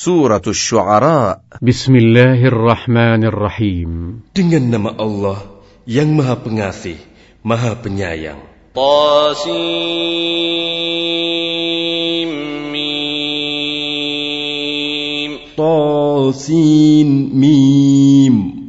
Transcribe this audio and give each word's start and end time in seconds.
Surat 0.00 0.40
Asy-Syu'ara. 0.48 1.44
Bismillahirrahmanirrahim. 1.60 4.24
Dengan 4.32 4.64
nama 4.72 4.96
Allah 4.96 5.44
yang 5.84 6.16
Maha 6.16 6.40
Pengasih, 6.40 6.96
Maha 7.44 7.76
Penyayang. 7.76 8.40
Tasim 8.72 9.60
Mim. 12.72 13.52
Tasin 15.52 17.08
Mim. 17.36 18.59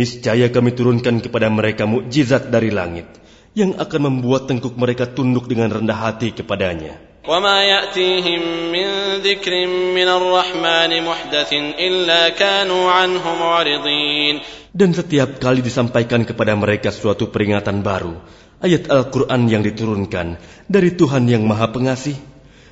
niscaya 0.00 0.52
kami 0.52 0.76
turunkan 0.76 1.24
kepada 1.24 1.48
mereka 1.48 1.88
mukjizat 1.88 2.52
dari 2.52 2.68
langit 2.68 3.08
yang 3.56 3.72
akan 3.80 4.00
membuat 4.12 4.46
tengkuk 4.46 4.76
mereka 4.76 5.08
tunduk 5.08 5.48
dengan 5.48 5.72
rendah 5.72 5.96
hati 5.96 6.36
kepadanya. 6.36 7.16
وما 7.26 7.58
يأتيهم 7.62 8.70
من 8.70 8.88
ذكر 9.18 9.52
من 9.98 10.08
الرحمن 10.08 10.90
محدث 11.02 11.50
إلا 11.74 12.22
كانوا 12.38 12.84
عنه 12.86 13.24
معرضين 13.26 14.34
Dan 14.76 14.92
setiap 14.94 15.40
kali 15.40 15.64
disampaikan 15.64 16.22
kepada 16.22 16.52
mereka 16.52 16.92
suatu 16.92 17.32
peringatan 17.32 17.80
baru, 17.80 18.14
ayat 18.60 18.92
Al-Quran 18.92 19.48
yang 19.48 19.64
diturunkan 19.64 20.36
dari 20.68 20.92
Tuhan 20.92 21.24
yang 21.26 21.48
Maha 21.48 21.72
Pengasih, 21.72 22.12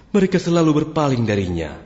mereka 0.10 0.42
selalu 0.42 0.86
berpaling 0.86 1.22
darinya. 1.22 1.78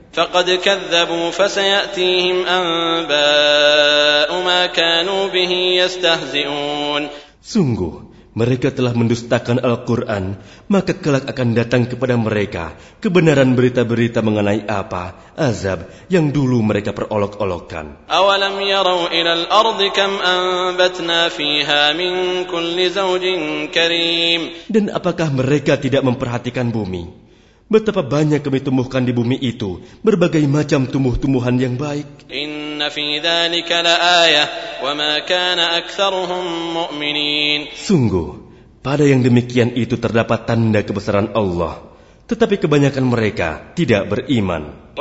Sungguh, 7.44 7.94
mereka 8.34 8.74
telah 8.74 8.98
mendustakan 8.98 9.62
Al-Quran, 9.62 10.42
maka 10.66 10.98
kelak 10.98 11.30
akan 11.30 11.54
datang 11.54 11.86
kepada 11.86 12.18
mereka 12.18 12.74
kebenaran 13.04 13.54
berita-berita 13.54 14.26
mengenai 14.26 14.66
apa, 14.66 15.34
azab 15.38 15.92
yang 16.10 16.34
dulu 16.34 16.64
mereka 16.66 16.96
perolok-olokkan. 16.98 18.10
Dan 24.72 24.86
apakah 24.90 25.30
mereka 25.30 25.74
tidak 25.78 26.02
memperhatikan 26.02 26.74
bumi? 26.74 27.23
Betapa 27.72 28.04
banyak 28.04 28.44
kami 28.44 28.60
tumbuhkan 28.60 29.08
di 29.08 29.16
bumi 29.16 29.40
itu 29.40 29.80
berbagai 30.04 30.44
macam 30.46 30.84
tumbuh-tumbuhan 30.84 31.56
yang 31.56 31.80
baik. 31.80 32.28
Sungguh, 37.80 38.30
pada 38.84 39.04
yang 39.08 39.24
demikian 39.24 39.72
itu 39.80 39.96
terdapat 39.96 40.44
tanda 40.44 40.84
kebesaran 40.84 41.32
Allah, 41.32 41.80
tetapi 42.28 42.60
kebanyakan 42.60 43.06
mereka 43.08 43.72
tidak 43.80 44.12
beriman. 44.12 44.92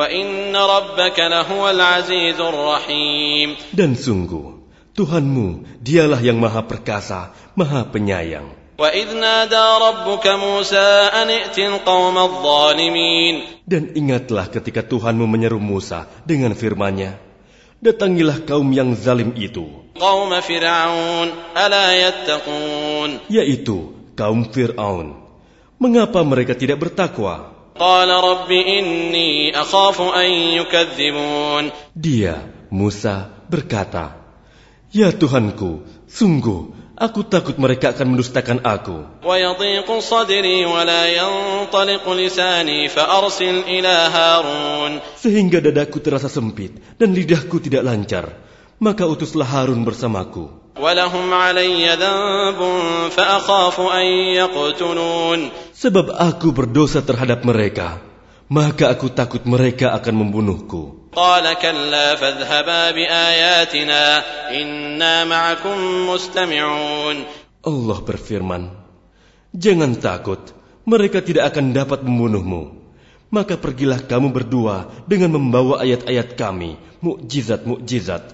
Dan 3.74 3.90
sungguh, 3.98 4.46
Tuhanmu 4.92 5.48
dialah 5.82 6.20
yang 6.22 6.38
maha 6.38 6.62
perkasa, 6.62 7.34
maha 7.58 7.90
penyayang. 7.90 8.61
Dan 13.62 13.82
ingatlah 13.94 14.46
ketika 14.50 14.82
Tuhanmu 14.82 15.26
menyeru 15.30 15.62
Musa 15.62 16.10
dengan 16.26 16.52
firman-Nya, 16.58 17.32
Datangilah 17.82 18.46
kaum 18.46 18.70
yang 18.70 18.94
zalim 18.94 19.34
itu. 19.34 19.66
Yaitu 23.26 23.78
kaum 24.14 24.46
Fir'aun. 24.46 25.18
Mengapa 25.82 26.22
mereka 26.22 26.54
tidak 26.54 26.78
bertakwa? 26.78 27.50
Dia, 31.90 32.34
Musa, 32.70 33.14
berkata, 33.50 34.14
Ya 34.94 35.10
Tuhanku, 35.10 35.82
sungguh 36.06 36.81
Aku 36.92 37.24
takut 37.24 37.56
mereka 37.56 37.96
akan 37.96 38.12
mendustakan 38.12 38.60
aku. 38.68 39.08
Sehingga 45.16 45.58
dadaku 45.64 45.98
terasa 46.04 46.28
sempit 46.28 46.76
dan 47.00 47.16
lidahku 47.16 47.56
tidak 47.64 47.82
lancar. 47.88 48.36
Maka 48.76 49.08
utuslah 49.08 49.48
Harun 49.48 49.88
bersamaku. 49.88 50.52
Sebab 55.72 56.06
aku 56.16 56.48
berdosa 56.52 57.00
terhadap 57.04 57.40
mereka, 57.44 58.00
maka 58.52 58.84
aku 58.92 59.08
takut 59.12 59.44
mereka 59.48 59.96
akan 59.96 60.14
membunuhku. 60.26 61.01
قال 61.11 61.45
كلا 61.53 62.15
فاذهبا 62.15 62.91
بآياتنا 62.91 64.03
إنا 64.53 65.15
معكم 65.25 65.77
مستمعون 66.09 67.17
Allah 67.67 67.99
berfirman, 67.99 68.71
Jangan 69.51 69.99
takut, 69.99 70.39
mereka 70.87 71.19
tidak 71.19 71.51
akan 71.51 71.75
dapat 71.75 71.99
membunuhmu. 71.99 72.79
Maka 73.27 73.59
pergilah 73.59 73.99
kamu 74.07 74.31
berdua 74.31 74.87
dengan 75.03 75.35
membawa 75.35 75.83
ayat-ayat 75.83 76.39
kami, 76.39 76.79
mukjizat-mukjizat. 77.03 78.31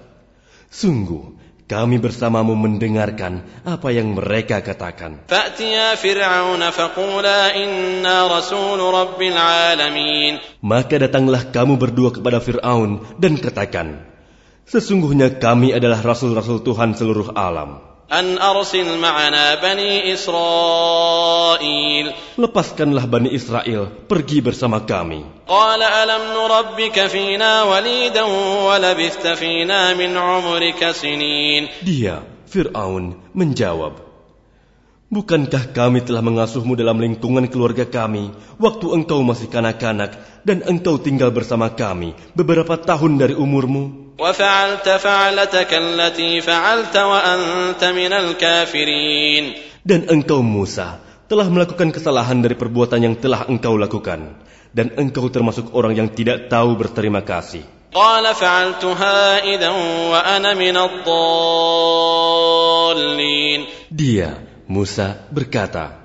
Sungguh, 0.70 1.34
kami 1.69 2.01
bersamamu 2.01 2.57
mendengarkan 2.57 3.45
apa 3.61 3.93
yang 3.93 4.17
mereka 4.17 4.57
katakan. 4.65 5.21
Maka 10.65 10.95
datanglah 10.97 11.41
kamu 11.53 11.73
berdua 11.77 12.09
kepada 12.09 12.41
Fir'aun 12.41 13.05
dan 13.21 13.37
katakan, 13.37 14.01
Sesungguhnya 14.65 15.37
kami 15.37 15.69
adalah 15.69 16.01
rasul-rasul 16.01 16.65
Tuhan 16.65 16.97
seluruh 16.97 17.37
alam 17.37 17.88
bani 19.61 20.09
Israel. 20.09 22.05
Lepaskanlah 22.41 23.05
Bani 23.05 23.29
Israel, 23.29 23.85
pergi 24.09 24.41
bersama 24.41 24.81
kami. 24.81 25.21
Dia, 31.85 32.25
Fir'aun, 32.49 33.13
menjawab, 33.37 34.09
Bukankah 35.09 35.73
kami 35.73 36.05
telah 36.05 36.25
mengasuhmu 36.25 36.77
dalam 36.77 36.97
lingkungan 37.01 37.45
keluarga 37.49 37.85
kami 37.85 38.29
waktu 38.61 38.93
engkau 38.93 39.25
masih 39.25 39.49
kanak-kanak 39.49 40.17
dan 40.45 40.61
engkau 40.65 41.01
tinggal 41.01 41.33
bersama 41.33 41.73
kami 41.73 42.13
beberapa 42.37 42.73
tahun 42.77 43.17
dari 43.21 43.33
umurmu? 43.33 44.08
Dan 49.87 50.11
engkau 50.11 50.43
Musa 50.43 50.99
telah 51.31 51.47
melakukan 51.47 51.95
kesalahan 51.95 52.43
dari 52.43 52.59
perbuatan 52.59 52.99
yang 52.99 53.15
telah 53.15 53.47
engkau 53.47 53.79
lakukan. 53.79 54.35
Dan 54.75 54.91
engkau 54.99 55.31
termasuk 55.31 55.71
orang 55.71 55.95
yang 55.95 56.11
tidak 56.11 56.51
tahu 56.51 56.75
berterima 56.75 57.23
kasih. 57.23 57.63
Dia, 63.89 64.29
Musa 64.67 65.07
berkata, 65.31 65.95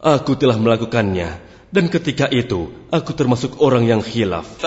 Aku 0.00 0.32
telah 0.34 0.56
melakukannya 0.56 1.43
dan 1.74 1.90
ketika 1.90 2.30
itu, 2.30 2.70
aku 2.86 3.10
termasuk 3.18 3.58
orang 3.58 3.82
yang 3.82 3.98
khilaf. 3.98 4.62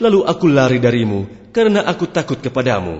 Lalu 0.00 0.20
aku 0.24 0.44
lari 0.48 0.78
darimu, 0.80 1.20
karena 1.52 1.80
aku 1.84 2.04
takut 2.08 2.40
kepadamu. 2.40 2.96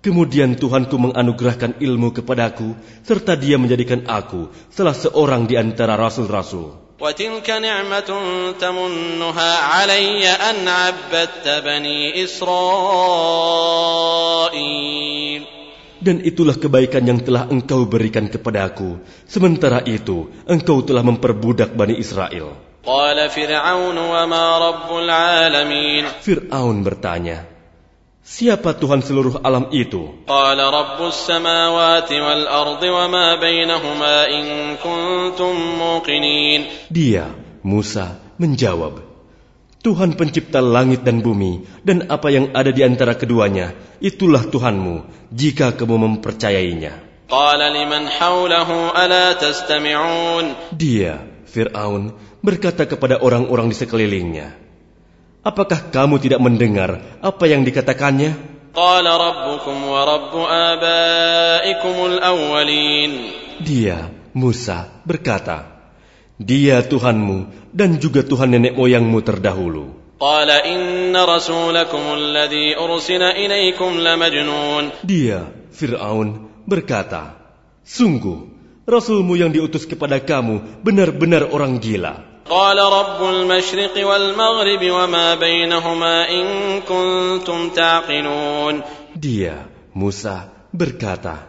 Kemudian 0.00 0.56
Tuhanku 0.56 0.96
menganugerahkan 0.96 1.76
ilmu 1.76 2.16
kepadaku, 2.16 2.72
serta 3.04 3.36
dia 3.36 3.60
menjadikan 3.60 4.08
aku 4.08 4.48
salah 4.72 4.96
seorang 4.96 5.44
di 5.44 5.60
antara 5.60 5.92
rasul-rasul. 5.92 6.89
وتلك 6.99 7.49
نعمة 7.49 8.09
تمنها 8.59 9.51
علي 9.57 10.27
أن 10.27 10.67
عبدت 10.67 11.47
بني 11.65 12.23
إسرائيل 12.23 13.65
Dan 16.05 16.21
itulah 16.21 16.53
kebaikan 16.53 17.01
yang 17.01 17.17
telah 17.17 17.49
engkau 17.49 17.89
berikan 17.89 18.29
kepadaku. 18.29 19.01
Sementara 19.25 19.81
itu, 19.89 20.29
engkau 20.45 20.85
telah 20.85 21.01
memperbudak 21.01 21.73
Bani 21.73 21.97
Israel. 21.97 22.53
قال 22.85 23.17
فرعون 23.29 23.97
وما 23.97 24.45
رب 24.69 24.89
العالمين 24.93 26.05
Fir'aun 26.21 26.85
bertanya, 26.85 27.48
Siapa 28.30 28.78
Tuhan 28.78 29.02
seluruh 29.02 29.42
alam 29.42 29.74
itu? 29.74 30.22
Dia, 36.86 37.26
Musa, 37.66 38.22
menjawab, 38.38 39.02
Tuhan 39.82 40.14
pencipta 40.14 40.62
langit 40.62 41.02
dan 41.02 41.26
bumi 41.26 41.66
dan 41.82 42.06
apa 42.06 42.30
yang 42.30 42.54
ada 42.54 42.70
di 42.70 42.86
antara 42.86 43.18
keduanya, 43.18 43.74
itulah 43.98 44.46
Tuhanmu 44.46 45.26
jika 45.34 45.74
kamu 45.74 45.98
mempercayainya. 45.98 47.26
Dia, 50.70 51.18
Fir'aun, 51.50 52.14
berkata 52.46 52.86
kepada 52.86 53.18
orang-orang 53.18 53.74
di 53.74 53.76
sekelilingnya, 53.82 54.69
Apakah 55.40 55.88
kamu 55.88 56.20
tidak 56.20 56.36
mendengar 56.44 57.00
apa 57.24 57.44
yang 57.48 57.64
dikatakannya? 57.64 58.36
Dia, 63.64 64.12
Musa, 64.36 64.92
berkata, 65.08 65.64
Dia 66.36 66.84
Tuhanmu 66.84 67.72
dan 67.72 67.96
juga 67.96 68.20
Tuhan 68.20 68.52
nenek 68.52 68.76
moyangmu 68.76 69.18
terdahulu. 69.24 69.96
Dia, 75.00 75.48
Fir'aun, 75.72 76.52
berkata, 76.68 77.40
Sungguh, 77.80 78.44
Rasulmu 78.84 79.40
yang 79.40 79.48
diutus 79.48 79.88
kepada 79.88 80.20
kamu 80.20 80.84
benar-benar 80.84 81.48
orang 81.48 81.80
gila. 81.80 82.29
قال 82.49 82.77
رب 82.77 83.19
المشرق 83.29 84.07
والمغرب 84.07 84.83
وما 84.91 85.35
بينهما 85.35 86.15
إن 86.29 86.45
كنتم 86.81 87.69
تعقلون 87.69 88.75
Dia, 89.15 89.65
Musa, 89.95 90.51
berkata, 90.75 91.47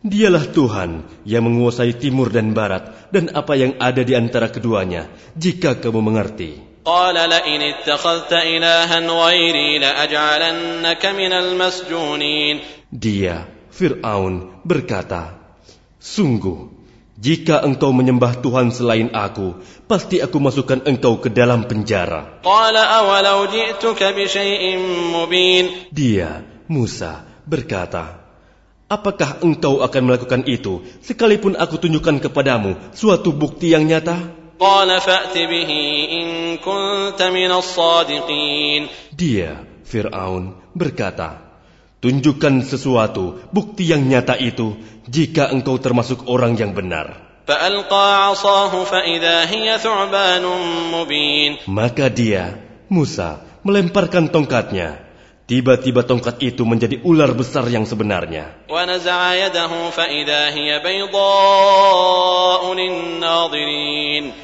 Dialah 0.00 0.48
Tuhan 0.48 1.04
yang 1.28 1.44
menguasai 1.44 1.92
timur 2.00 2.32
dan 2.32 2.56
barat 2.56 3.12
dan 3.12 3.30
apa 3.36 3.52
yang 3.52 3.76
ada 3.76 4.00
di 4.00 4.16
antara 4.16 4.48
keduanya, 4.48 5.06
jika 5.36 5.78
kamu 5.78 6.00
mengerti. 6.00 6.52
قال 6.86 7.14
لئن 7.14 7.60
اتخذت 7.62 8.32
إلها 8.32 8.98
غيري 9.10 9.78
لأجعلنك 9.78 11.06
من 11.06 11.32
المسجونين 11.32 12.56
Dia, 12.86 13.50
Fir'aun, 13.74 14.62
berkata, 14.62 15.34
Sungguh, 15.98 16.70
jika 17.21 17.61
engkau 17.61 17.93
menyembah 17.93 18.41
Tuhan 18.41 18.73
selain 18.73 19.13
aku, 19.13 19.61
pasti 19.85 20.17
aku 20.25 20.41
masukkan 20.41 20.81
engkau 20.89 21.21
ke 21.21 21.29
dalam 21.29 21.69
penjara. 21.69 22.41
Dia, 25.93 26.41
Musa, 26.65 27.21
berkata, 27.45 28.25
Apakah 28.89 29.37
engkau 29.45 29.85
akan 29.85 30.01
melakukan 30.01 30.49
itu 30.49 30.81
sekalipun 31.05 31.53
aku 31.61 31.77
tunjukkan 31.77 32.25
kepadamu 32.25 32.75
suatu 32.89 33.29
bukti 33.29 33.69
yang 33.69 33.85
nyata? 33.85 34.17
Dia, 39.13 39.61
Fir'aun, 39.85 40.57
berkata, 40.73 41.50
Tunjukkan 42.01 42.65
sesuatu, 42.65 43.45
bukti 43.53 43.85
yang 43.85 44.01
nyata 44.09 44.33
itu, 44.33 44.73
jika 45.05 45.53
engkau 45.53 45.77
termasuk 45.77 46.25
orang 46.25 46.57
yang 46.57 46.73
benar. 46.73 47.37
Maka 51.69 52.05
dia, 52.09 52.57
Musa, 52.89 53.45
melemparkan 53.61 54.33
tongkatnya. 54.33 54.97
Tiba-tiba 55.45 56.01
tongkat 56.01 56.41
itu 56.41 56.65
menjadi 56.65 57.05
ular 57.05 57.37
besar 57.37 57.69
yang 57.69 57.85
sebenarnya. 57.85 58.65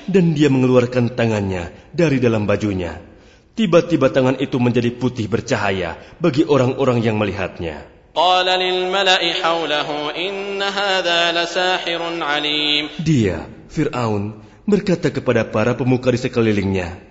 Dan 0.05 0.25
dia 0.37 0.49
mengeluarkan 0.53 1.05
tangannya 1.17 1.63
dari 1.89 2.21
dalam 2.21 2.45
bajunya. 2.45 3.06
Tiba-tiba 3.57 4.13
tangan 4.13 4.37
itu 4.37 4.61
menjadi 4.61 4.93
putih 4.93 5.25
bercahaya 5.25 5.97
bagi 6.21 6.45
orang-orang 6.45 7.01
yang 7.01 7.17
melihatnya. 7.17 7.89
Dia, 13.01 13.37
Fir'aun, 13.73 14.23
berkata 14.69 15.09
kepada 15.09 15.41
para 15.49 15.73
pemuka 15.73 16.13
di 16.13 16.21
sekelilingnya, 16.21 17.01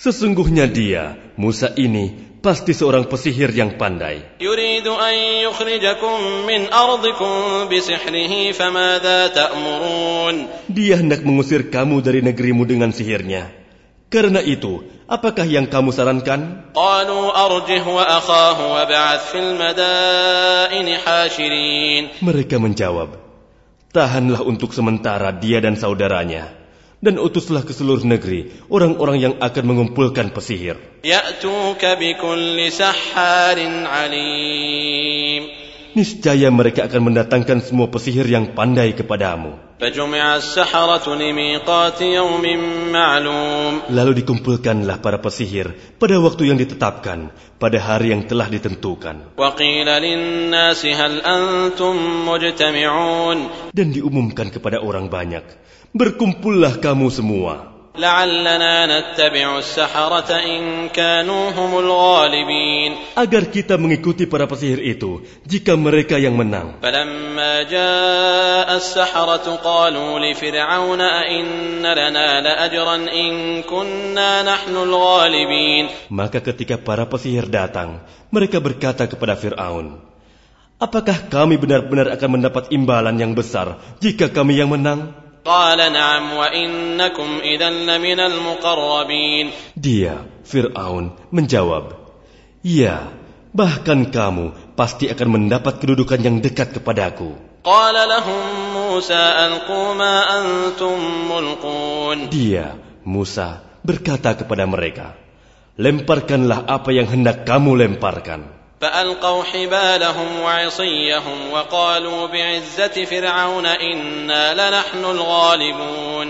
Sesungguhnya 0.00 0.64
dia, 0.66 1.20
Musa 1.36 1.68
ini, 1.76 2.34
pasti 2.40 2.72
seorang 2.72 3.04
pesihir 3.04 3.52
yang 3.52 3.76
pandai. 3.76 4.40
Dia 10.72 10.94
hendak 10.96 11.20
mengusir 11.28 11.68
kamu 11.68 11.96
dari 12.00 12.20
negerimu 12.24 12.64
dengan 12.64 12.88
sihirnya. 12.88 13.63
Karena 14.14 14.38
itu, 14.38 14.86
apakah 15.10 15.42
yang 15.42 15.66
kamu 15.66 15.90
sarankan? 15.90 16.70
Mereka 22.22 22.56
menjawab, 22.62 23.18
Tahanlah 23.90 24.46
untuk 24.46 24.70
sementara 24.70 25.34
dia 25.34 25.58
dan 25.58 25.74
saudaranya, 25.74 26.54
dan 27.02 27.18
utuslah 27.18 27.66
ke 27.66 27.74
seluruh 27.74 28.06
negeri 28.06 28.54
orang-orang 28.70 29.18
yang 29.18 29.34
akan 29.42 29.64
mengumpulkan 29.66 30.30
pesihir 30.30 30.78
niscaya 35.98 36.50
mereka 36.54 36.86
akan 36.86 37.10
mendatangkan 37.10 37.58
semua 37.62 37.90
pesihir 37.90 38.26
yang 38.30 38.54
pandai 38.54 38.94
kepadamu. 38.94 39.58
Lalu 43.90 44.12
dikumpulkanlah 44.22 44.96
para 45.02 45.18
pesihir 45.18 45.66
pada 45.98 46.16
waktu 46.22 46.42
yang 46.46 46.58
ditetapkan, 46.62 47.34
pada 47.58 47.78
hari 47.82 48.14
yang 48.14 48.22
telah 48.30 48.46
ditentukan. 48.46 49.34
Dan 53.74 53.86
diumumkan 53.90 54.48
kepada 54.54 54.78
orang 54.78 55.06
banyak, 55.10 55.44
berkumpullah 55.90 56.78
kamu 56.78 57.10
semua 57.10 57.73
لعلنا 57.99 58.75
نتبع 58.87 59.57
السحرة 59.59 60.31
إن 60.31 60.89
كانوا 60.89 61.51
هم 61.51 61.71
الغالبين 61.79 62.91
Agar 63.19 63.43
kita 63.51 63.75
mengikuti 63.75 64.23
para 64.23 64.47
pesihir 64.47 64.79
itu, 64.79 65.25
jika 65.43 65.75
mereka 65.75 66.15
yang 66.15 66.39
menang. 66.39 66.79
فلما 66.79 67.67
جاء 67.67 68.69
السحرة 68.77 69.47
قالوا 69.59 70.11
لفرعون 70.19 71.01
أئن 71.01 71.83
لنا 71.83 72.29
لأجرا 72.41 72.95
إن 72.95 73.31
كنا 73.67 74.31
نحن 74.47 74.73
الغالبين 74.77 75.85
Maka 76.13 76.39
ketika 76.39 76.79
para 76.79 77.03
pesihir 77.03 77.51
datang, 77.51 77.99
mereka 78.31 78.63
berkata 78.63 79.11
kepada 79.11 79.35
Fir'aun, 79.35 79.99
Apakah 80.79 81.27
kami 81.27 81.59
benar-benar 81.59 82.07
akan 82.15 82.39
mendapat 82.39 82.71
imbalan 82.71 83.19
yang 83.19 83.35
besar 83.35 83.75
jika 83.99 84.31
kami 84.31 84.55
yang 84.55 84.71
menang? 84.71 85.11
قال 85.45 85.79
نعم 85.93 86.25
وإنكم 86.33 87.29
إذا 87.41 87.69
لمن 87.69 88.19
المقربين 88.19 89.45
Dia, 89.73 90.21
Fir'aun, 90.43 91.15
menjawab, 91.31 91.95
Ya, 92.59 93.07
bahkan 93.55 94.11
kamu 94.11 94.75
pasti 94.75 95.07
akan 95.07 95.27
mendapat 95.39 95.79
kedudukan 95.79 96.19
yang 96.19 96.43
dekat 96.43 96.75
kepadaku. 96.75 97.49
قال 97.63 97.95
لهم 97.95 98.43
موسى 98.73 99.19
ألقوا 99.19 99.87
ما 99.93 100.15
أنتم 100.39 100.95
ملقون 101.31 102.17
Dia, 102.31 102.75
Musa, 103.07 103.63
berkata 103.83 104.35
kepada 104.35 104.67
mereka, 104.67 105.15
Lemparkanlah 105.79 106.67
apa 106.67 106.91
yang 106.91 107.07
hendak 107.07 107.47
kamu 107.47 107.87
lemparkan. 107.87 108.52
فألقوا 108.83 109.43
حبالهم 109.43 110.39
وعصيهم 110.39 111.37
وقالوا 111.51 112.27
بعزة 112.27 112.95
فرعون 113.05 113.65
إنا 113.65 114.43
لنحن 114.55 115.03
الغالبون 115.05 116.27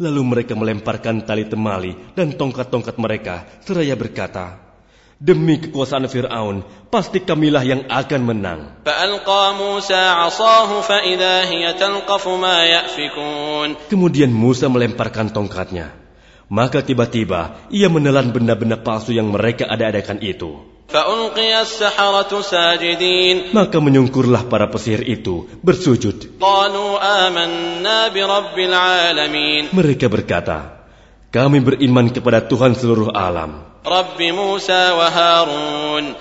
Lalu 0.00 0.22
mereka 0.24 0.56
melemparkan 0.56 1.28
tali 1.28 1.44
temali 1.44 1.92
dan 2.16 2.32
tongkat-tongkat 2.32 2.96
mereka, 2.96 3.44
seraya 3.60 3.92
berkata, 3.92 4.56
Demi 5.20 5.60
kekuasaan 5.60 6.08
Fir'aun, 6.08 6.64
pasti 6.88 7.20
kamilah 7.20 7.60
yang 7.60 7.84
akan 7.84 8.22
menang. 8.24 8.60
فألقى 8.88 9.42
موسى 9.60 10.00
عصاه 10.00 10.80
فإذا 10.80 11.52
هي 11.52 11.64
تلقف 11.76 12.24
ما 12.40 12.64
يأفكون 12.64 13.92
Kemudian 13.92 14.32
Musa 14.32 14.72
melemparkan 14.72 15.28
tongkatnya. 15.28 15.92
Maka 16.45 16.85
tiba-tiba 16.85 17.69
ia 17.73 17.89
menelan 17.89 18.29
benda-benda 18.29 18.77
palsu 18.77 19.13
yang 19.13 19.33
mereka 19.33 19.65
ada-adakan 19.65 20.21
itu. 20.21 20.75
Maka 23.49 23.77
menyungkurlah 23.81 24.45
para 24.45 24.69
pesihir 24.69 25.01
itu 25.09 25.49
bersujud. 25.65 26.37
Mereka 29.73 30.05
berkata, 30.05 30.57
kami 31.33 31.57
beriman 31.65 32.07
kepada 32.13 32.45
Tuhan 32.45 32.77
seluruh 32.77 33.09
alam. 33.09 33.65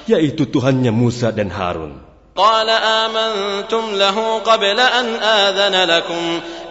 Yaitu 0.09 0.43
Tuhannya 0.49 0.93
Musa 0.93 1.29
dan 1.33 1.53
Harun. 1.53 2.04
قال 2.35 2.67
آمنتم 2.71 3.95
له 3.95 4.39
قبل 4.39 4.79
أن 4.81 5.07
آذن 5.23 5.91
لكم 5.91 6.25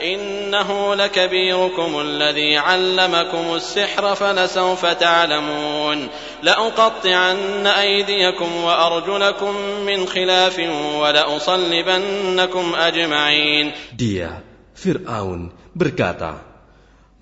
إنه 0.03 0.95
لكبيركم 0.95 1.91
الذي 1.99 2.57
علمكم 2.57 3.45
السحر 3.55 4.15
فلسوف 4.15 4.85
تعلمون 4.85 6.07
لأقطعن 6.43 7.67
أيديكم 7.67 8.49
وأرجلكم 8.63 9.53
من 9.87 9.99
خلاف 10.05 10.59
ولأصلبنكم 10.99 12.65
أجمعين 12.75 13.65
Dia, 13.95 14.43
Fir'aun, 14.75 15.47
berkata, 15.71 16.43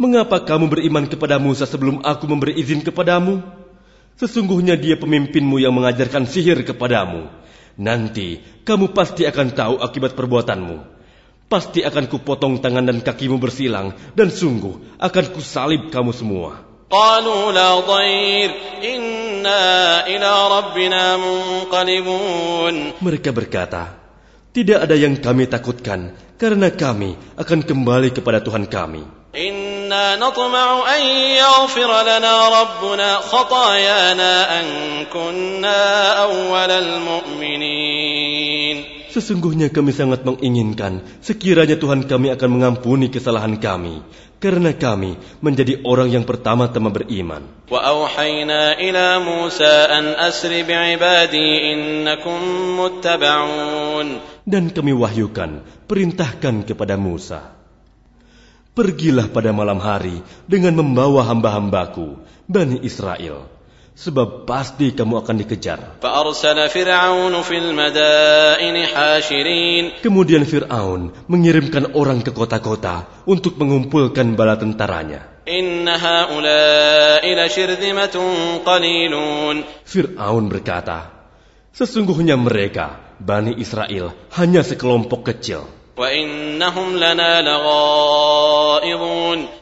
Mengapa 0.01 0.41
kamu 0.41 0.65
beriman 0.65 1.05
kepada 1.05 1.37
Musa 1.37 1.69
sebelum 1.69 2.01
aku 2.01 2.25
memberi 2.25 2.57
izin 2.57 2.81
kepadamu? 2.81 3.45
Sesungguhnya 4.17 4.73
dia 4.73 4.97
pemimpinmu 4.97 5.61
yang 5.61 5.77
mengajarkan 5.77 6.25
sihir 6.25 6.65
kepadamu. 6.65 7.29
Nanti 7.76 8.40
kamu 8.64 8.96
pasti 8.96 9.28
akan 9.28 9.52
tahu 9.52 9.74
akibat 9.80 10.16
perbuatanmu. 10.16 10.96
Pasti 11.46 11.86
akan 11.86 12.10
kupotong 12.10 12.58
tangan 12.58 12.90
dan 12.90 12.98
kakimu 13.04 13.38
bersilang, 13.38 13.94
dan 14.18 14.34
sungguh 14.34 14.98
akan 14.98 15.24
kusalib 15.30 15.94
kamu 15.94 16.10
semua. 16.10 16.66
قالوا 16.86 17.50
لا 17.50 17.82
ضير 17.82 18.50
إنا 18.78 19.62
إلى 20.06 20.30
ربنا 20.30 21.02
منقلبون 21.18 22.74
Mereka 23.02 23.34
berkata, 23.34 23.98
Tidak 24.54 24.78
ada 24.78 24.94
yang 24.94 25.18
kami 25.18 25.50
takutkan, 25.50 26.14
karena 26.38 26.70
kami 26.70 27.18
akan 27.34 27.60
kembali 27.66 28.14
kepada 28.14 28.38
Tuhan 28.38 28.70
kami. 28.70 29.02
إنا 29.90 30.16
نطمع 30.16 30.94
أن 30.96 31.02
يغفر 31.42 31.90
لنا 32.02 32.34
ربنا 32.60 33.14
خطايانا 33.14 34.60
أن 34.60 34.66
كنا 35.12 35.82
أول 36.22 36.70
المؤمنين 36.70 38.16
Sesungguhnya 39.16 39.72
kami 39.72 39.96
sangat 39.96 40.28
menginginkan 40.28 41.00
sekiranya 41.24 41.80
Tuhan 41.80 42.04
kami 42.04 42.28
akan 42.36 42.50
mengampuni 42.52 43.08
kesalahan 43.08 43.56
kami, 43.56 44.04
karena 44.36 44.76
kami 44.76 45.16
menjadi 45.40 45.80
orang 45.88 46.12
yang 46.12 46.28
pertama-tama 46.28 46.92
beriman. 46.92 47.40
وأوحينا 47.72 48.76
إلى 48.76 49.06
موسى 49.24 49.74
أن 49.88 50.20
أسر 50.20 50.52
بعبادي 50.68 51.48
إنكم 51.72 52.38
متبعون 52.76 54.08
Dan 54.44 54.68
kami 54.68 54.92
wahyukan, 54.92 55.64
perintahkan 55.88 56.68
kepada 56.68 57.00
Musa. 57.00 57.56
Pergilah 58.71 59.27
pada 59.27 59.51
malam 59.51 59.83
hari 59.83 60.23
dengan 60.47 60.71
membawa 60.79 61.27
hamba-hambaku, 61.27 62.15
Bani 62.47 62.79
Israel. 62.87 63.43
Sebab 63.91 64.47
pasti 64.47 64.95
kamu 64.95 65.19
akan 65.19 65.35
dikejar. 65.43 65.99
Kemudian 69.99 70.43
Fir'aun 70.47 71.01
mengirimkan 71.27 71.91
orang 71.99 72.23
ke 72.23 72.31
kota-kota 72.31 73.11
untuk 73.27 73.59
mengumpulkan 73.59 74.39
bala 74.39 74.55
tentaranya. 74.55 75.43
Fir'aun 79.83 80.43
berkata, 80.47 80.99
Sesungguhnya 81.75 82.39
mereka, 82.39 83.03
Bani 83.19 83.51
Israel, 83.59 84.15
hanya 84.39 84.63
sekelompok 84.63 85.27
kecil. 85.27 85.80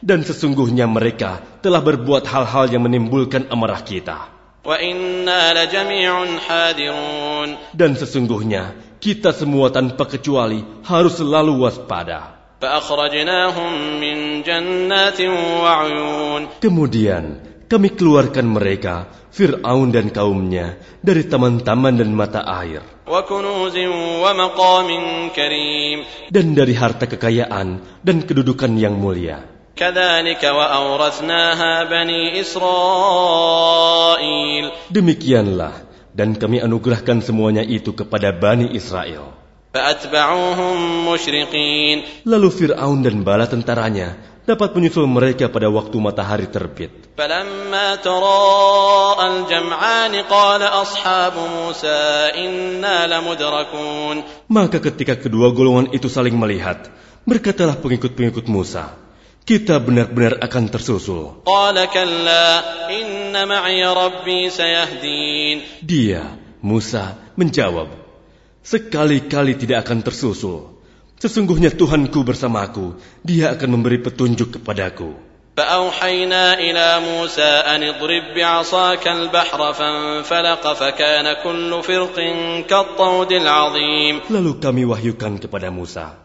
Dan 0.00 0.20
sesungguhnya 0.24 0.86
mereka 0.88 1.44
telah 1.60 1.84
berbuat 1.84 2.24
hal-hal 2.24 2.64
yang 2.72 2.82
menimbulkan 2.88 3.46
amarah 3.52 3.84
kita. 3.84 4.32
Dan 7.72 7.90
sesungguhnya 7.96 8.62
kita 9.00 9.32
semua 9.32 9.72
tanpa 9.72 10.04
kecuali 10.04 10.60
harus 10.84 11.16
selalu 11.16 11.52
waspada. 11.64 12.36
Kemudian 16.60 17.24
kami 17.70 17.88
keluarkan 17.96 18.46
mereka, 18.50 18.94
Fir'aun 19.32 19.88
dan 19.88 20.12
kaumnya, 20.12 20.76
dari 21.00 21.24
taman-taman 21.24 21.96
dan 21.96 22.10
mata 22.12 22.44
air 22.44 22.99
dan 26.30 26.46
dari 26.54 26.74
harta 26.78 27.10
kekayaan 27.10 27.68
dan 28.06 28.16
kedudukan 28.22 28.72
yang 28.78 28.94
mulia. 28.94 29.42
Demikianlah, 34.90 35.74
dan 36.12 36.36
kami 36.36 36.60
anugerahkan 36.60 37.18
semuanya 37.24 37.64
itu 37.64 37.96
kepada 37.96 38.30
Bani 38.34 38.76
Israel. 38.76 39.39
Lalu 42.26 42.48
Fir'aun 42.50 43.06
dan 43.06 43.22
bala 43.22 43.46
tentaranya 43.46 44.18
dapat 44.42 44.74
menyusul 44.74 45.06
mereka 45.06 45.46
pada 45.46 45.70
waktu 45.70 45.94
matahari 46.02 46.50
terbit. 46.50 46.90
Maka 54.50 54.78
ketika 54.82 55.14
kedua 55.14 55.54
golongan 55.54 55.86
itu 55.94 56.08
saling 56.10 56.34
melihat, 56.34 56.90
berkatalah 57.22 57.78
pengikut-pengikut 57.78 58.50
Musa, 58.50 58.98
kita 59.46 59.78
benar-benar 59.78 60.42
akan 60.42 60.66
tersusul. 60.66 61.46
Dia, 65.86 66.22
Musa, 66.58 67.04
menjawab, 67.38 67.99
sekali-kali 68.65 69.53
tidak 69.59 69.85
akan 69.85 70.01
tersusul. 70.01 70.75
Sesungguhnya 71.15 71.71
Tuhanku 71.71 72.27
bersamaku, 72.27 72.99
dia 73.23 73.55
akan 73.55 73.79
memberi 73.79 74.03
petunjuk 74.03 74.59
kepadaku. 74.59 75.35
فأوحينا 75.55 76.59
إلى 76.59 76.87
موسى 76.99 77.51
أن 77.63 77.79
اضرب 77.83 78.35
بعصاك 78.35 79.07
البحر 79.07 79.73
فانفلق 79.73 80.63
فكان 80.73 81.27
كل 81.43 81.71
فرق 81.83 82.17
كالطود 82.67 83.31
العظيم 83.31 84.15
Lalu 84.27 84.51
kami 84.59 84.83
wahyukan 84.83 85.39
kepada 85.39 85.71
Musa, 85.71 86.19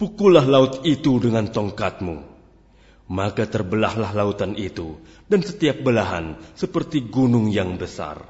pukullah 0.00 0.48
laut 0.48 0.88
itu 0.88 1.20
dengan 1.20 1.52
tongkatmu. 1.52 2.32
Maka 3.12 3.44
terbelahlah 3.44 4.16
lautan 4.16 4.56
itu, 4.56 4.98
dan 5.28 5.44
setiap 5.44 5.84
belahan 5.84 6.40
seperti 6.56 7.06
gunung 7.06 7.52
yang 7.52 7.76
besar. 7.76 8.24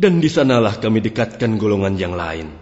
Dan 0.00 0.12
di 0.24 0.28
sanalah 0.32 0.80
kami 0.80 1.04
dekatkan 1.04 1.60
golongan 1.60 2.00
yang 2.00 2.16
lain. 2.16 2.56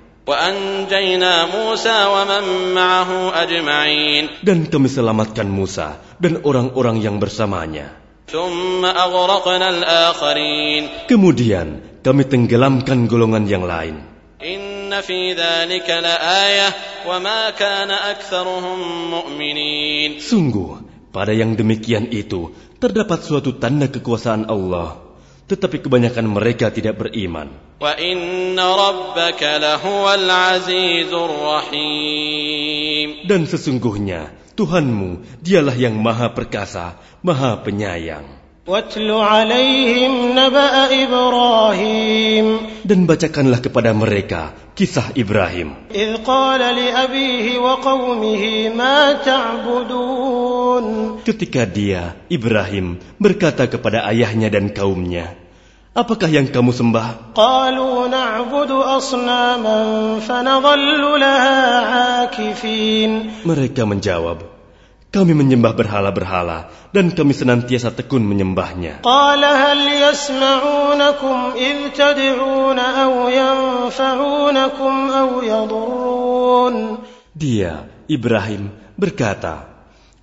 Dan 4.43 4.59
kami 4.67 4.89
selamatkan 4.91 5.47
Musa 5.47 6.03
dan 6.19 6.43
orang-orang 6.43 6.99
yang 6.99 7.23
bersamanya. 7.23 7.95
Kemudian 11.07 11.69
kami 12.03 12.23
tenggelamkan 12.27 12.99
golongan 13.07 13.45
yang 13.47 13.63
lain. 13.69 14.03
Sungguh, 20.19 20.71
pada 21.15 21.31
yang 21.31 21.55
demikian 21.55 22.11
itu 22.11 22.51
Terdapat 22.85 23.25
suatu 23.25 23.57
tanda 23.57 23.89
kekuasaan 23.89 24.45
Allah, 24.45 25.01
tetapi 25.49 25.81
kebanyakan 25.89 26.29
mereka 26.29 26.69
tidak 26.69 27.01
beriman. 27.01 27.49
Dan 33.25 33.41
sesungguhnya 33.49 34.21
Tuhanmu 34.53 35.41
dialah 35.41 35.73
yang 35.81 35.97
maha 35.97 36.37
perkasa, 36.37 37.01
maha 37.25 37.65
penyayang. 37.65 38.44
Dan 42.89 43.05
bacakanlah 43.05 43.61
kepada 43.61 43.93
mereka 43.93 44.57
kisah 44.73 45.13
Ibrahim. 45.13 45.93
Ketika 51.29 51.69
dia, 51.69 52.17
Ibrahim, 52.33 53.05
berkata 53.21 53.69
kepada 53.69 54.09
ayahnya 54.09 54.49
dan 54.49 54.73
kaumnya, 54.73 55.37
Apakah 55.93 56.33
yang 56.33 56.49
kamu 56.49 56.73
sembah? 56.73 57.37
Mereka 63.45 63.83
menjawab, 63.85 64.39
kami 65.15 65.31
menyembah 65.31 65.79
berhala-berhala 65.79 66.91
dan 66.91 67.15
kami 67.15 67.39
senantiasa 67.39 67.95
tekun 67.95 68.27
menyembahnya. 68.27 69.07
Dia, 77.31 77.73
Ibrahim, 78.11 78.75
berkata, 78.99 79.71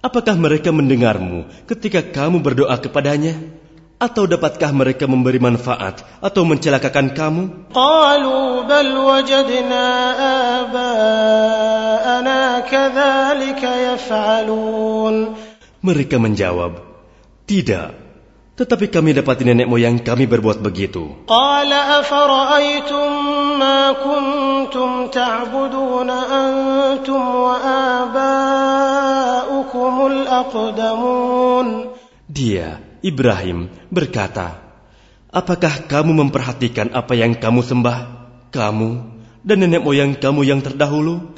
Apakah 0.04 0.36
mereka 0.36 0.76
mendengarmu 0.76 1.48
ketika 1.72 2.04
kamu 2.04 2.44
berdoa 2.44 2.76
kepadanya? 2.76 3.40
Atau 4.02 4.28
dapatkah 4.28 4.74
mereka 4.74 5.08
memberi 5.08 5.38
manfaat 5.38 6.04
atau 6.20 6.42
mencelakakan 6.44 7.14
kamu? 7.16 7.44
Mereka 15.82 16.22
menjawab, 16.22 16.78
tidak. 17.50 17.98
Tetapi 18.52 18.94
kami 18.94 19.18
dapat 19.18 19.42
nenek 19.42 19.66
moyang 19.66 19.98
kami 19.98 20.30
berbuat 20.30 20.62
begitu. 20.62 21.26
Dia, 32.30 32.80
Ibrahim, 33.02 33.66
berkata, 33.90 34.62
Apakah 35.32 35.88
kamu 35.88 36.12
memperhatikan 36.28 36.92
apa 36.92 37.16
yang 37.16 37.34
kamu 37.40 37.64
sembah? 37.64 38.00
Kamu, 38.52 39.11
dan 39.42 39.66
nenek 39.66 39.82
moyang 39.82 40.14
kamu 40.14 40.46
yang 40.46 40.62
terdahulu? 40.62 41.34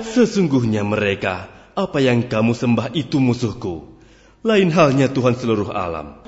Sesungguhnya 0.00 0.80
mereka, 0.80 1.52
apa 1.76 1.98
yang 2.00 2.24
kamu 2.24 2.56
sembah 2.56 2.96
itu 2.96 3.20
musuhku. 3.20 3.92
Lain 4.46 4.70
halnya 4.70 5.10
Tuhan 5.10 5.34
seluruh 5.36 5.74
alam. 5.74 6.22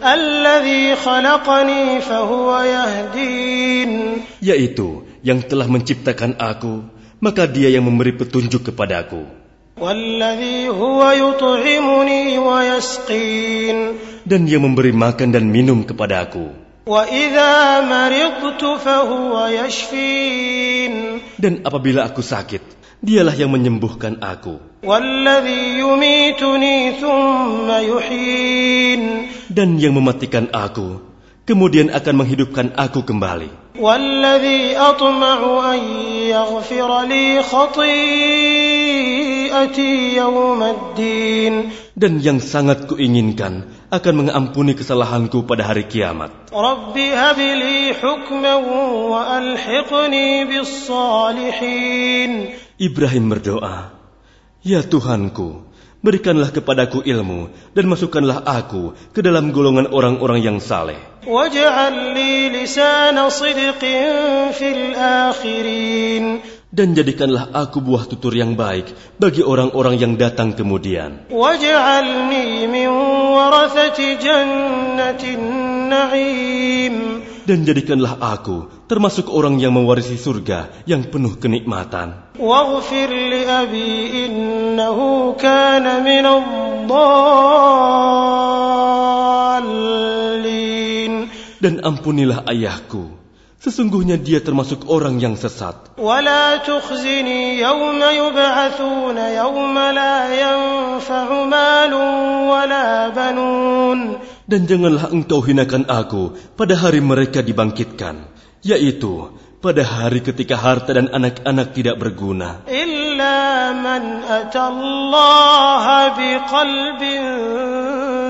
Yaitu 4.43 4.89
yang 5.23 5.41
telah 5.47 5.69
menciptakan 5.71 6.35
aku, 6.37 6.83
maka 7.23 7.47
dia 7.47 7.71
yang 7.71 7.87
memberi 7.87 8.13
petunjuk 8.13 8.69
kepadaku. 8.69 9.48
والذي 9.78 10.70
هو 10.70 11.02
يطعمني 11.12 12.38
ويسقين 12.38 13.78
Dan 14.24 14.48
yang 14.48 14.64
memberi 14.64 14.96
makan 14.96 15.36
dan 15.36 15.50
minum 15.52 15.84
kepadaku. 15.84 16.48
وإذا 16.88 17.82
مرضت 17.88 18.64
فهو 18.64 19.34
يشفين 19.48 20.94
Dan 21.42 21.66
apabila 21.66 22.06
aku 22.08 22.22
sakit, 22.24 22.62
dialah 23.04 23.36
yang 23.36 23.52
menyembuhkan 23.52 24.22
aku. 24.22 24.62
والذي 24.86 25.80
يميتني 25.80 27.02
ثم 27.02 27.68
يحيين 27.68 29.02
Dan 29.50 29.82
yang 29.82 29.98
mematikan 29.98 30.48
aku, 30.54 31.02
kemudian 31.50 31.90
akan 31.92 32.14
menghidupkan 32.24 32.72
aku 32.78 33.04
kembali. 33.04 33.50
والذي 33.74 34.78
أطمع 34.78 35.40
أن 35.74 35.80
يغفر 36.30 36.90
لي 37.10 37.42
خطيئتي 37.44 38.94
يوم 38.94 39.04
الدين 39.04 39.37
dan 41.99 42.13
yang 42.23 42.39
sangat 42.39 42.87
kuinginkan 42.87 43.67
akan 43.91 44.15
mengampuni 44.15 44.79
kesalahanku 44.79 45.43
pada 45.49 45.67
hari 45.67 45.89
kiamat. 45.91 46.31
Ibrahim 52.79 53.25
berdoa, 53.27 53.77
Ya 54.63 54.81
Tuhanku, 54.87 55.69
Berikanlah 55.99 56.55
kepadaku 56.55 57.03
ilmu 57.03 57.51
dan 57.75 57.91
masukkanlah 57.91 58.47
aku 58.47 58.95
ke 59.11 59.19
dalam 59.19 59.51
golongan 59.51 59.91
orang-orang 59.91 60.47
yang 60.47 60.59
saleh. 60.63 60.95
Waj'al 61.27 62.15
li 62.15 62.55
lisana 62.55 63.27
sidqin 63.35 64.55
fil 64.55 64.95
akhirin 64.95 66.39
dan 66.69 66.93
jadikanlah 66.93 67.49
aku 67.57 67.81
buah 67.81 68.05
tutur 68.05 68.37
yang 68.37 68.53
baik 68.53 68.93
bagi 69.17 69.41
orang-orang 69.41 69.97
yang 69.97 70.13
datang 70.21 70.53
kemudian. 70.53 71.25
Dan 77.49 77.59
jadikanlah 77.65 78.21
aku 78.21 78.69
termasuk 78.85 79.33
orang 79.33 79.57
yang 79.57 79.73
mewarisi 79.73 80.21
surga 80.21 80.85
yang 80.85 81.09
penuh 81.09 81.41
kenikmatan. 81.41 82.29
Dan 91.59 91.75
ampunilah 91.83 92.45
ayahku, 92.47 93.19
Sesungguhnya 93.64 94.20
dia 94.20 94.44
termasuk 94.44 94.92
orang 94.92 95.24
yang 95.24 95.40
sesat. 95.40 95.96
ولا 95.96 96.60
تخزني 96.68 97.64
يوم 97.64 98.02
يبعثون 98.04 99.18
يوم 99.18 99.76
لا 99.96 100.18
ينفع 100.36 101.28
مال 101.48 101.94
ولا 102.52 103.16
بنون 103.16 104.00
Dan 104.44 104.68
janganlah 104.68 105.08
engkau 105.16 105.40
hinakan 105.40 105.88
aku 105.88 106.36
pada 106.60 106.76
hari 106.76 107.00
mereka 107.00 107.40
dibangkitkan, 107.40 108.28
yaitu 108.60 109.32
pada 109.64 109.80
hari 109.88 110.20
ketika 110.20 110.60
harta 110.60 110.92
dan 111.00 111.08
anak-anak 111.08 111.72
tidak 111.72 111.96
berguna, 111.96 112.68
إلا 112.68 113.72
من 113.80 114.28
أتى 114.28 114.60
الله 114.60 115.86
بقلب 116.20 117.02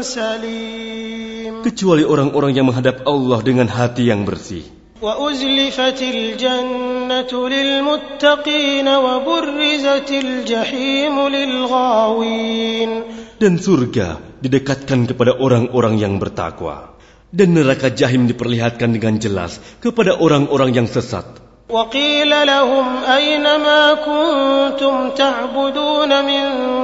سليم 0.06 1.66
kecuali 1.66 2.06
orang-orang 2.06 2.54
yang 2.54 2.70
menghadap 2.70 3.02
Allah 3.10 3.42
dengan 3.42 3.66
hati 3.66 4.14
yang 4.14 4.30
bersih. 4.30 4.84
وأزلفت 5.03 6.01
الجنة 6.03 7.33
للمتقين 7.49 8.89
وبرزت 8.89 10.11
الجحيم 10.11 11.15
للغاوين 11.29 12.91
Dan 13.39 13.55
surga 13.55 14.19
didekatkan 14.43 15.07
kepada 15.07 15.39
orang-orang 15.39 15.95
yang 16.03 16.19
bertakwa. 16.19 16.99
Dan 17.31 17.55
neraka 17.55 17.95
jahim 17.95 18.27
diperlihatkan 18.27 18.91
dengan 18.91 19.23
jelas 19.23 19.63
kepada 19.79 20.19
orang-orang 20.19 20.75
yang 20.75 20.89
sesat. 20.91 21.48
وقيل 21.70 22.30
لهم 22.30 22.88
أين 23.04 23.44
ما 23.44 23.94
كنتم 23.94 25.10
تعبدون 25.16 26.12
من 26.26 26.44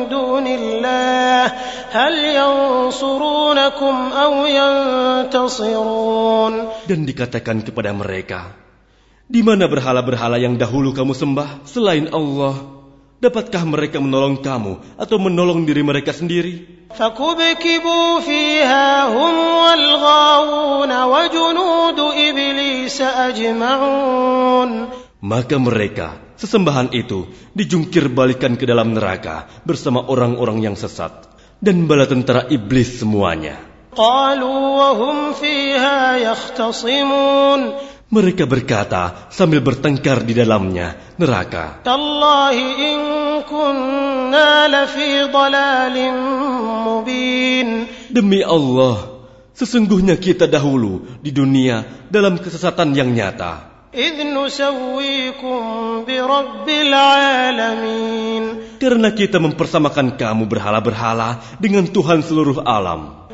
دون 0.10 0.48
الله 0.48 1.45
هل 1.91 2.13
ينصرونكم 2.26 3.95
أو 4.13 4.34
ينتصرون 5.30 6.54
Dan 6.89 7.06
dikatakan 7.06 7.62
kepada 7.62 7.91
mereka, 7.93 8.56
Di 9.30 9.45
mana 9.45 9.69
berhala-berhala 9.69 10.41
yang 10.41 10.58
dahulu 10.58 10.89
kamu 10.95 11.13
sembah 11.13 11.62
selain 11.69 12.10
Allah? 12.10 12.73
Dapatkah 13.24 13.67
mereka 13.67 14.00
menolong 14.00 14.39
kamu 14.39 14.95
atau 14.95 15.17
menolong 15.19 15.67
diri 15.67 15.84
mereka 15.84 16.15
sendiri? 16.15 16.80
فكبكبوا 16.89 18.19
فيها 18.19 19.08
هم 19.13 19.36
والغاوون 19.62 20.91
وجنود 21.04 22.00
إبليس 22.00 23.02
أجمعون 23.02 24.72
Maka 25.19 25.60
mereka, 25.60 26.15
sesembahan 26.39 26.95
itu, 26.95 27.28
dijungkir 27.52 28.08
balikan 28.08 28.56
ke 28.56 28.63
dalam 28.63 28.95
neraka 28.95 29.52
bersama 29.67 30.00
orang-orang 30.08 30.63
yang 30.63 30.80
sesat 30.80 31.28
dan 31.60 31.91
bala 31.91 32.08
tentara 32.08 32.48
iblis 32.48 33.04
semuanya. 33.04 33.60
قالوا 34.00 34.60
وهم 34.80 35.34
فيها 35.34 36.17
يختصمون 36.17 37.62
Mereka 38.14 38.46
berkata 38.46 39.27
sambil 39.27 39.59
bertengkar 39.59 40.22
di 40.22 40.38
dalamnya 40.38 41.18
neraka. 41.18 41.83
Demi 48.14 48.40
Allah, 48.46 48.96
sesungguhnya 49.50 50.14
kita 50.14 50.46
dahulu 50.46 51.18
di 51.18 51.35
dunia 51.35 52.07
dalam 52.07 52.38
kesesatan 52.38 52.94
yang 52.94 53.11
nyata. 53.11 53.74
Karena 58.83 59.09
kita 59.14 59.38
mempersamakan 59.38 60.18
kamu 60.18 60.50
berhala-berhala 60.50 61.38
dengan 61.62 61.87
Tuhan 61.87 62.26
seluruh 62.26 62.66
alam. 62.66 63.30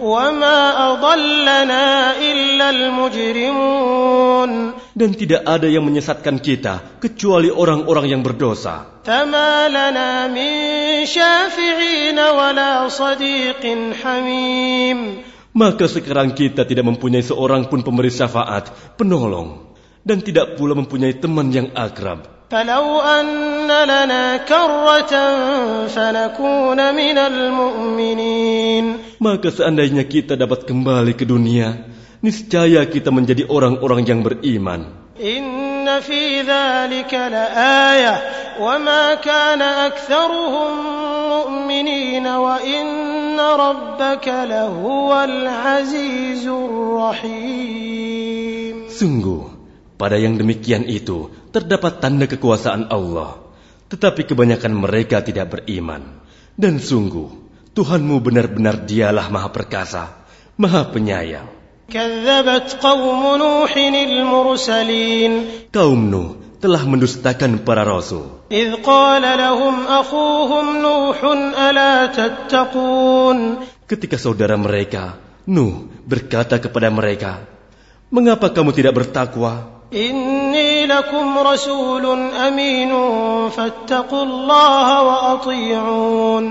Dan 4.93 5.11
tidak 5.17 5.43
ada 5.49 5.65
yang 5.65 5.81
menyesatkan 5.89 6.37
kita 6.37 7.01
kecuali 7.01 7.49
orang-orang 7.49 8.13
yang 8.13 8.21
berdosa. 8.21 9.01
Maka 15.51 15.85
sekarang 15.89 16.29
kita 16.37 16.69
tidak 16.69 16.85
mempunyai 16.85 17.25
seorang 17.25 17.65
pun 17.65 17.81
pemberi 17.81 18.13
syafaat, 18.13 18.97
penolong 19.01 19.70
dan 20.05 20.25
tidak 20.25 20.57
pula 20.57 20.73
mempunyai 20.77 21.17
teman 21.21 21.53
yang 21.53 21.73
akrab. 21.77 22.41
Maka 29.21 29.49
seandainya 29.55 30.05
kita 30.11 30.35
dapat 30.35 30.67
kembali 30.67 31.15
ke 31.15 31.23
dunia, 31.23 31.87
niscaya 32.19 32.83
kita 32.91 33.15
menjadi 33.15 33.47
orang-orang 33.47 34.03
yang 34.03 34.27
beriman. 34.27 34.91
Sungguh, 48.91 49.50
pada 50.01 50.17
yang 50.17 50.41
demikian 50.41 50.89
itu 50.89 51.29
terdapat 51.53 52.01
tanda 52.01 52.25
kekuasaan 52.25 52.89
Allah, 52.89 53.37
tetapi 53.93 54.25
kebanyakan 54.25 54.73
mereka 54.73 55.21
tidak 55.21 55.53
beriman. 55.53 56.25
Dan 56.57 56.81
sungguh, 56.81 57.29
Tuhanmu 57.77 58.17
benar-benar 58.25 58.89
Dialah 58.89 59.29
Maha 59.29 59.53
Perkasa, 59.53 60.25
Maha 60.57 60.89
Penyayang. 60.89 61.53
Kaum 65.69 66.01
Nuh 66.09 66.29
telah 66.65 66.83
mendustakan 66.89 67.61
para 67.61 67.85
rasul. 67.85 68.41
Ketika 73.85 74.17
saudara 74.17 74.57
mereka, 74.57 75.21
Nuh 75.45 75.93
berkata 76.09 76.57
kepada 76.57 76.89
mereka, 76.89 77.45
Mengapa 78.09 78.49
kamu 78.49 78.73
tidak 78.73 78.97
bertakwa? 78.97 79.80
إني 79.94 80.86
لكم 80.86 81.26
رسول 81.38 82.06
أمين 82.34 82.92
فاتقوا 83.50 84.24
الله 84.24 84.88
وأطيعون 85.04 86.46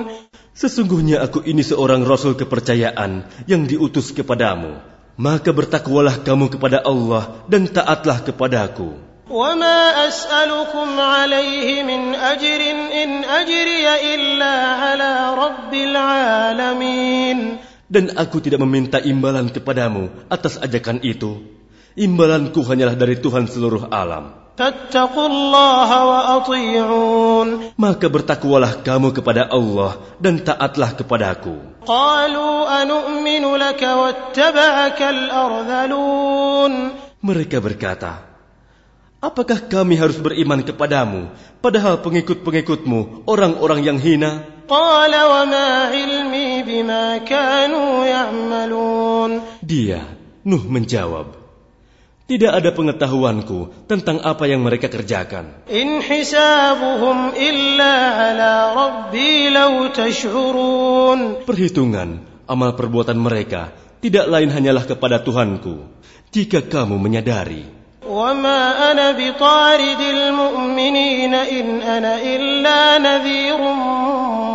Sesungguhnya 0.54 1.18
aku 1.18 1.42
ini 1.42 1.66
seorang 1.66 2.06
rasul 2.06 2.38
kepercayaan 2.38 3.26
yang 3.50 3.66
diutus 3.66 4.14
kepadamu. 4.14 4.78
Maka 5.18 5.50
bertakwalah 5.50 6.22
kamu 6.22 6.46
kepada 6.54 6.78
Allah 6.87 7.42
dan 7.50 7.66
taatlah 7.66 8.22
kepadaku. 8.22 9.14
وما 9.24 9.80
أسألكم 10.08 11.00
عليه 11.00 11.82
من 11.82 12.12
أجر 12.12 12.60
إن 12.92 13.24
أجري 13.24 13.87
إلا 14.14 14.54
على 14.76 15.12
رب 15.34 15.72
العالمين 15.74 17.38
Dan 17.84 18.10
aku 18.16 18.40
tidak 18.42 18.58
meminta 18.64 18.98
imbalan 18.98 19.52
kepadamu 19.52 20.08
atas 20.26 20.58
ajakan 20.58 21.04
itu. 21.04 21.40
Imbalanku 21.99 22.63
hanyalah 22.63 22.95
dari 22.95 23.19
Tuhan 23.19 23.43
seluruh 23.51 23.91
alam. 23.91 24.31
Maka 27.75 28.07
bertakwalah 28.07 28.79
kamu 28.88 29.12
kepada 29.12 29.51
Allah 29.51 29.99
dan 30.15 30.39
taatlah 30.39 30.95
kepadaku. 30.95 31.59
Mereka 37.19 37.57
berkata, 37.59 38.12
Apakah 39.19 39.59
kami 39.67 39.99
harus 39.99 40.15
beriman 40.15 40.63
kepadamu, 40.63 41.35
padahal 41.59 41.99
pengikut-pengikutmu 41.99 43.27
orang-orang 43.27 43.83
yang 43.83 43.99
hina? 43.99 44.47
Dia, 49.59 49.99
Nuh 50.39 50.63
menjawab, 50.63 51.38
Tidak 52.28 52.48
ada 52.48 52.72
pengetahuanku 52.72 53.84
tentang 53.84 54.16
apa 54.24 54.48
yang 54.48 54.64
mereka 54.64 54.88
kerjakan. 54.88 55.68
إن 55.68 56.00
حسابهم 56.00 57.37
إلا 57.37 57.94
على 58.16 58.52
ربي 58.72 59.52
لو 59.52 59.92
تشعرون 59.92 61.44
Perhitungan 61.44 62.24
amal 62.48 62.72
perbuatan 62.80 63.20
mereka 63.20 63.76
tidak 64.00 64.24
lain 64.32 64.48
hanyalah 64.48 64.88
kepada 64.88 65.20
Tuhanku. 65.20 65.84
Jika 66.32 66.64
kamu 66.64 66.96
menyadari, 66.96 67.84
وما 68.04 68.92
أنا 68.92 69.16
بطارد 69.16 70.00
المؤمنين 70.00 71.34
إن 71.34 71.66
أنا 71.80 72.12
إلا 72.20 72.80
نذير 73.00 73.60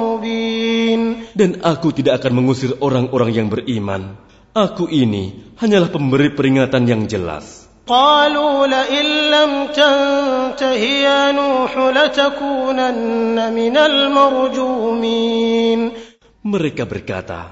مبين 0.05 1.01
dan 1.37 1.63
aku 1.63 1.93
tidak 1.93 2.21
akan 2.21 2.43
mengusir 2.43 2.77
orang-orang 2.81 3.31
yang 3.33 3.47
beriman. 3.49 4.17
Aku 4.51 4.89
ini 4.89 5.55
hanyalah 5.61 5.93
pemberi 5.93 6.33
peringatan 6.33 6.83
yang 6.89 7.01
jelas. 7.05 7.62
قالوا 7.89 8.69
لئن 8.69 9.05
لم 9.33 9.73
تنته 9.73 10.77
يا 10.77 11.33
نوح 11.33 11.73
لتكونن 11.77 13.53
من 13.53 13.75
المرجومين 13.77 15.81
Mereka 16.39 16.87
berkata, 16.87 17.51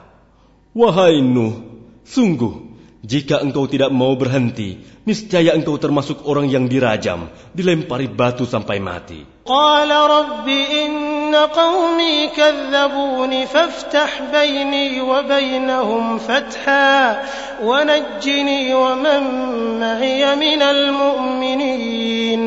Wahai 0.72 1.20
Nuh, 1.20 1.60
sungguh, 2.08 2.72
jika 3.04 3.44
engkau 3.44 3.68
tidak 3.68 3.92
mau 3.92 4.16
berhenti, 4.16 4.80
niscaya 5.04 5.52
engkau 5.58 5.76
termasuk 5.76 6.24
orang 6.24 6.48
yang 6.48 6.72
dirajam, 6.72 7.28
dilempari 7.52 8.08
batu 8.08 8.48
sampai 8.48 8.80
mati. 8.80 9.28
قال 9.48 9.92
رب 9.92 10.48
إن 11.32 11.36
قومي 11.36 12.28
كذبون 12.36 13.46
فافتح 13.46 14.12
بيني 14.36 15.02
وبينهم 15.02 16.18
فتحا 16.18 17.24
ونجني 17.64 18.74
ومن 18.76 19.22
معي 19.80 20.22
من 20.36 20.62
المؤمنين 20.62 22.42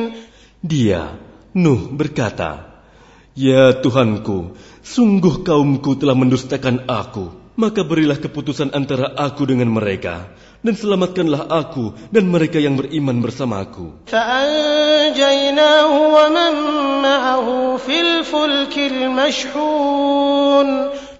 Dia, 0.60 1.16
Nuh 1.56 1.88
berkata, 1.88 2.84
Ya 3.32 3.72
Tuhanku, 3.72 4.52
sungguh 4.84 5.40
kaumku 5.40 5.96
telah 5.96 6.12
mendustakan 6.12 6.84
aku. 6.84 7.32
Maka 7.56 7.80
berilah 7.80 8.20
keputusan 8.20 8.76
antara 8.76 9.08
aku 9.08 9.48
dengan 9.48 9.72
mereka. 9.72 10.28
dan 10.65 10.73
selamatkanlah 10.73 11.45
aku 11.45 11.93
dan 12.09 12.25
mereka 12.25 12.57
yang 12.57 12.73
beriman 12.73 13.21
bersamaku. 13.21 14.01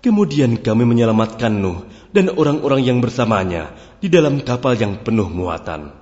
Kemudian 0.02 0.52
kami 0.62 0.84
menyelamatkan 0.90 1.54
Nuh 1.54 1.86
dan 2.10 2.34
orang-orang 2.34 2.82
yang 2.82 2.98
bersamanya 3.06 3.70
di 4.02 4.10
dalam 4.10 4.42
kapal 4.42 4.74
yang 4.74 4.98
penuh 5.06 5.30
muatan. 5.30 5.94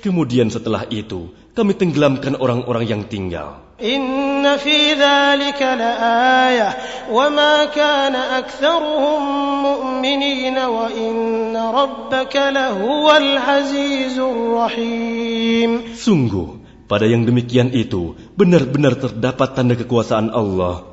Kemudian 0.00 0.48
setelah 0.48 0.82
itu, 0.88 1.20
kami 1.52 1.72
tenggelamkan 1.76 2.34
orang-orang 2.40 2.84
yang 2.88 3.02
tinggal. 3.04 3.63
إن 3.79 4.43
في 4.59 4.93
ذلك 4.99 5.61
لآية 5.61 6.69
وما 7.11 7.55
كان 7.71 8.15
أكثرهم 8.15 9.21
مؤمنين 9.63 10.57
وإن 10.57 11.55
ربك 11.55 12.35
لهو 12.35 13.05
العزيز 13.17 14.19
الرحيم 14.19 15.71
Sungguh, 15.95 16.59
pada 16.91 17.07
yang 17.07 17.23
demikian 17.23 17.71
itu 17.71 18.19
benar-benar 18.35 18.99
terdapat 18.99 19.55
tanda 19.55 19.79
kekuasaan 19.79 20.27
Allah. 20.35 20.83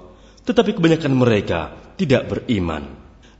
Tetapi 0.46 0.78
kebanyakan 0.78 1.14
mereka 1.18 1.74
tidak 1.98 2.30
beriman. 2.30 2.86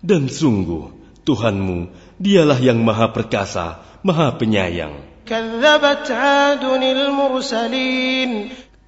Dan 0.03 0.27
sungguh, 0.27 0.91
Tuhanmu, 1.23 1.91
dialah 2.19 2.59
yang 2.59 2.83
maha 2.83 3.15
perkasa, 3.15 3.79
maha 4.03 4.35
penyayang. 4.35 5.07
كذبت 5.27 6.11
عاد 6.11 6.65
المرسلين 6.83 8.31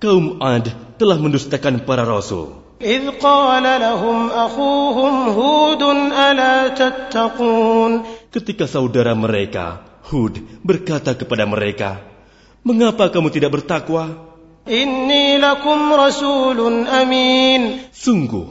Kaum 0.02 0.38
Ad 0.38 0.70
telah 0.98 1.18
mendustakan 1.18 1.82
para 1.82 2.06
rasul. 2.06 2.68
إذ 2.78 3.18
قال 3.18 3.66
لهم 3.66 4.30
أخوهم 4.30 5.14
هود 5.34 5.82
ألا 6.14 6.56
تتقون 6.78 7.92
Ketika 8.30 8.70
saudara 8.70 9.18
mereka, 9.18 9.82
Hud, 10.06 10.38
berkata 10.62 11.18
kepada 11.18 11.42
mereka, 11.42 11.98
Mengapa 12.62 13.10
kamu 13.10 13.34
tidak 13.34 13.58
bertakwa? 13.58 14.30
إني 14.68 15.42
لكم 15.42 15.78
رسول 15.90 16.86
أمين 16.86 17.90
Sungguh, 17.90 18.46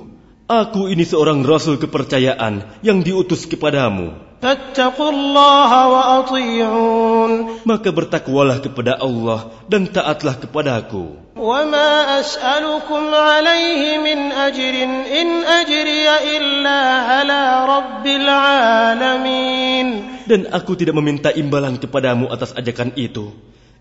aku 0.51 0.91
ini 0.91 1.07
seorang 1.07 1.45
rasul 1.47 1.79
kepercayaan 1.79 2.83
yang 2.83 2.99
diutus 3.05 3.47
kepadamu. 3.47 4.11
فاتقوا 4.41 5.11
الله 5.11 5.71
وأطيعون 5.87 7.31
Maka 7.65 7.89
bertakwalah 7.89 8.61
kepada 8.61 8.95
Allah 9.01 9.49
dan 9.65 9.89
taatlah 9.89 10.37
kepadaku. 10.37 11.27
وما 11.37 12.19
أسألكم 12.19 13.03
عليه 13.13 14.01
من 14.01 14.33
أجر 14.33 14.75
إن 15.05 15.27
أجري 15.45 16.05
إلا 16.37 16.79
على 17.05 17.41
رب 17.65 18.05
العالمين 18.05 19.87
Dan 20.27 20.49
aku 20.51 20.75
tidak 20.75 20.97
meminta 20.97 21.31
imbalan 21.31 21.79
kepadamu 21.79 22.27
atas 22.27 22.51
ajakan 22.57 22.93
itu. 22.99 23.31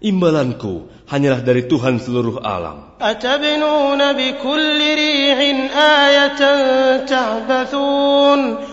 Imbalanku 0.01 0.89
hanyalah 1.05 1.45
dari 1.45 1.69
Tuhan 1.69 2.01
seluruh 2.01 2.41
alam. 2.41 2.97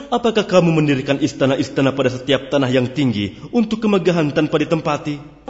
Apakah 0.08 0.44
kamu 0.48 0.70
mendirikan 0.72 1.20
istana-istana 1.20 1.92
pada 1.92 2.08
setiap 2.08 2.48
tanah 2.48 2.72
yang 2.72 2.88
tinggi 2.96 3.36
untuk 3.52 3.84
kemegahan 3.84 4.32
tanpa 4.32 4.56
ditempati? 4.56 5.44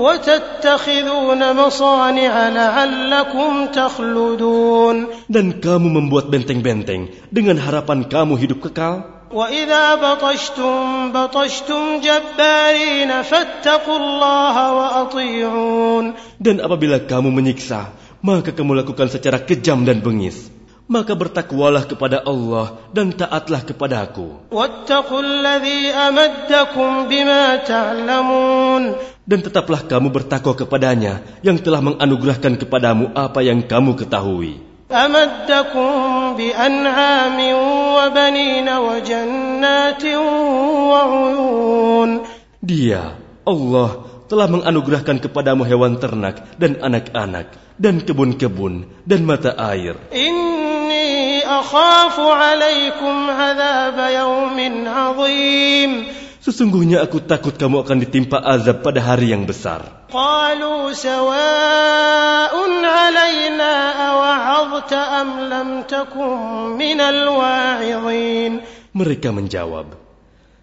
Dan 5.30 5.46
kamu 5.62 5.88
membuat 5.94 6.24
benteng-benteng 6.26 7.02
dengan 7.30 7.56
harapan 7.62 8.02
kamu 8.02 8.34
hidup 8.34 8.66
kekal? 8.66 9.17
وإذا 9.33 9.85
بطشتم 9.95 10.73
بطشتم 11.11 11.81
جبارين 12.05 13.11
فاتقوا 13.21 13.97
الله 13.97 14.55
وأطيعون 14.73 16.05
Dan 16.37 16.61
apabila 16.61 17.01
kamu 17.01 17.33
menyiksa, 17.33 17.89
maka 18.21 18.53
kamu 18.53 18.85
lakukan 18.85 19.09
secara 19.09 19.41
kejam 19.41 19.81
dan 19.89 20.05
bengis. 20.05 20.53
Maka 20.83 21.15
bertakwalah 21.15 21.87
kepada 21.87 22.21
Allah 22.21 22.77
dan 22.93 23.09
taatlah 23.09 23.65
kepadaku. 23.65 24.51
واتقوا 24.53 25.21
الذي 25.23 25.81
أمدكم 25.89 26.89
بما 27.09 27.43
تعلمون 27.65 28.83
Dan 29.23 29.39
tetaplah 29.39 29.87
kamu 29.87 30.11
bertakwa 30.11 30.53
kepadanya 30.53 31.23
yang 31.41 31.55
telah 31.55 31.79
menganugerahkan 31.79 32.59
kepadamu 32.59 33.15
apa 33.15 33.39
yang 33.39 33.63
kamu 33.63 33.95
ketahui. 33.95 34.66
أمدكم 34.88 35.90
بأنعام 36.36 37.38
وبنين 37.96 38.68
وجنات 38.68 40.04
وعيون 40.88 42.10
Dia, 42.58 43.14
Allah, 43.46 43.88
telah 44.28 44.50
menganugerahkan 44.50 45.22
kepadamu 45.24 45.62
hewan 45.64 45.96
ternak 45.96 46.42
dan 46.60 46.76
anak-anak, 46.82 47.54
dan 47.78 48.02
kebun-kebun, 48.02 48.88
dan 49.06 49.24
mata 49.24 49.54
air. 49.56 49.96
إني 50.12 51.44
أخاف 51.46 52.16
عليكم 52.20 53.14
عذاب 53.30 53.98
يوم 54.12 54.58
عظيم 54.88 55.90
Sesungguhnya 56.48 57.04
aku 57.04 57.20
takut 57.20 57.52
kamu 57.52 57.84
akan 57.84 58.08
ditimpa 58.08 58.40
azab 58.40 58.80
pada 58.80 59.04
hari 59.04 59.36
yang 59.36 59.44
besar. 59.44 60.08
Mereka 68.96 69.28
menjawab, 69.28 69.92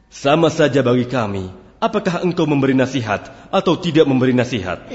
sama 0.09 0.49
saja 0.49 0.81
bagi 0.81 1.05
kami, 1.05 1.53
apakah 1.77 2.25
engkau 2.25 2.49
memberi 2.49 2.73
nasihat 2.73 3.29
atau 3.53 3.77
tidak 3.77 4.09
memberi 4.09 4.33
nasihat? 4.33 4.89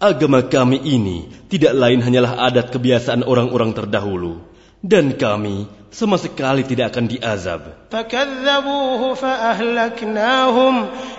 Agama 0.00 0.40
kami 0.48 0.80
ini 0.80 1.39
tidak 1.51 1.73
lain 1.75 2.01
hanyalah 2.01 2.39
adat 2.49 2.69
kebiasaan 2.73 3.25
orang-orang 3.25 3.71
terdahulu. 3.75 4.43
Dan 4.85 5.17
kami 5.17 5.65
sama 5.89 6.19
sekali 6.21 6.61
tidak 6.61 6.93
akan 6.93 7.05
diazab. 7.09 7.61
فكذبوه 7.89 9.01
فأهلكناهم 9.15 10.75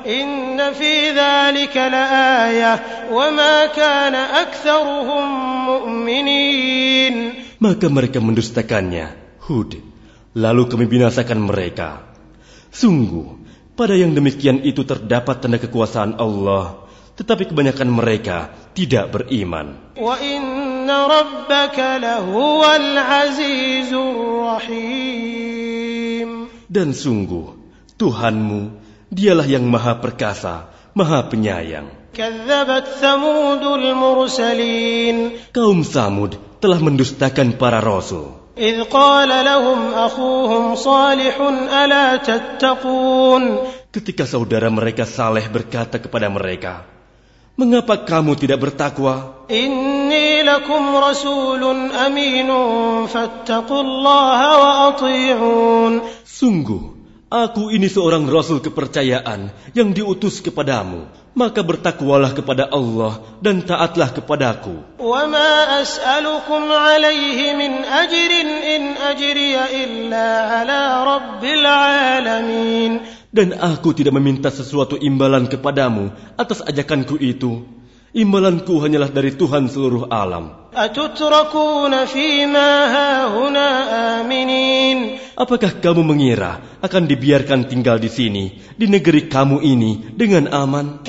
إن 0.07 0.61
في 0.77 0.95
ذلك 1.17 1.75
لآية 1.77 2.73
وما 3.11 3.57
كان 3.73 4.15
أكثرهم 4.15 5.25
مؤمنين 5.67 7.15
Maka 7.57 7.89
mereka 7.89 8.21
mendustakannya. 8.21 9.17
Hud. 9.49 9.81
Lalu 10.37 10.63
kami 10.69 10.85
binasakan 10.85 11.41
mereka. 11.41 12.05
Sungguh, 12.69 13.41
pada 13.73 13.97
yang 13.97 14.13
demikian 14.13 14.61
itu 14.61 14.85
terdapat 14.85 15.41
tanda 15.41 15.57
kekuasaan 15.57 16.21
Allah. 16.21 16.85
Tetapi 17.21 17.49
kebanyakan 17.49 17.89
mereka 17.89 18.53
tidak 18.77 19.09
beriman. 19.09 19.97
وإن 19.97 20.85
ربك 20.91 21.79
لهو 21.81 22.61
العزيز 22.77 23.93
الرحيم 25.17 26.31
Dan 26.67 26.93
sungguh, 26.93 27.57
Tuhanmu, 27.97 28.77
dialah 29.09 29.49
yang 29.49 29.65
maha 29.65 29.97
perkasa, 29.97 30.69
maha 30.93 31.25
penyayang. 31.25 31.89
كذبت 32.17 32.87
ثمود 33.01 33.65
المرسلين 33.65 35.17
Kaum 35.53 35.85
Samud 35.85 36.37
telah 36.61 36.81
mendustakan 36.81 37.57
para 37.57 37.81
rasul. 37.81 38.45
إذ 38.57 38.89
قال 38.89 39.29
لهم 39.29 39.93
أخوهم 39.95 40.75
صالح 40.81 41.37
ألا 41.85 42.17
تتقون 42.17 43.43
Ketika 43.93 44.25
saudara 44.29 44.69
mereka 44.73 45.05
Saleh 45.09 45.45
berkata 45.49 46.01
kepada 46.01 46.29
mereka, 46.33 46.85
Mengapa 47.61 47.97
kamu 48.05 48.37
tidak 48.37 48.61
bertakwa? 48.61 49.33
إني 49.51 50.43
لكم 50.43 50.83
رسول 50.97 51.63
أمين 51.95 52.51
فاتقوا 53.07 53.81
الله 53.81 54.41
وأطيعون 54.59 55.93
Sungguh, 56.27 56.83
aku 57.33 57.73
ini 57.73 57.89
seorang 57.89 58.29
rasul 58.29 58.61
kepercayaan 58.61 59.55
yang 59.73 59.95
diutus 59.97 60.45
kepadamu. 60.45 61.09
Maka 61.37 61.61
bertakwalah 61.61 62.33
kepada 62.33 62.65
Allah 62.69 63.21
dan 63.41 63.65
taatlah 63.65 64.09
kepadaku. 64.13 65.01
وما 65.01 65.81
أسألكم 65.83 66.63
عليه 66.73 67.53
من 67.57 67.73
أجر 67.85 68.33
إن 68.77 68.83
أجري 68.97 69.55
إلا 69.85 70.29
على 70.49 70.81
رب 71.05 71.43
العالمين 71.45 72.93
Dan 73.32 73.56
aku 73.56 73.96
tidak 73.96 74.12
meminta 74.20 74.52
sesuatu 74.52 75.00
imbalan 75.00 75.48
kepadamu 75.48 76.12
atas 76.36 76.60
ajakanku 76.68 77.16
itu. 77.16 77.64
Imbalanku 78.12 78.76
hanyalah 78.84 79.08
dari 79.08 79.32
Tuhan 79.40 79.72
seluruh 79.72 80.12
alam. 80.12 80.68
Apakah 85.40 85.72
kamu 85.80 86.04
mengira 86.04 86.60
akan 86.84 87.04
dibiarkan 87.08 87.72
tinggal 87.72 88.04
di 88.04 88.12
sini, 88.12 88.60
di 88.76 88.92
negeri 88.92 89.32
kamu 89.32 89.64
ini, 89.64 90.12
dengan 90.12 90.52
aman? 90.52 91.08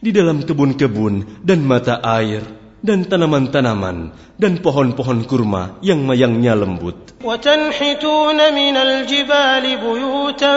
Di 0.00 0.10
dalam 0.16 0.38
kebun-kebun 0.48 1.14
dan 1.44 1.60
mata 1.60 2.00
air, 2.00 2.61
dan 2.81 3.09
tanaman-tanaman, 3.09 4.13
dan 4.37 4.61
pohon-pohon 4.61 5.25
kurma 5.25 5.81
yang 5.81 6.05
mayangnya 6.05 6.53
lembut. 6.53 7.07
وتنحتون 7.17 8.39
من 8.53 8.75
الجبال 8.77 9.65
بيوتا 9.81 10.55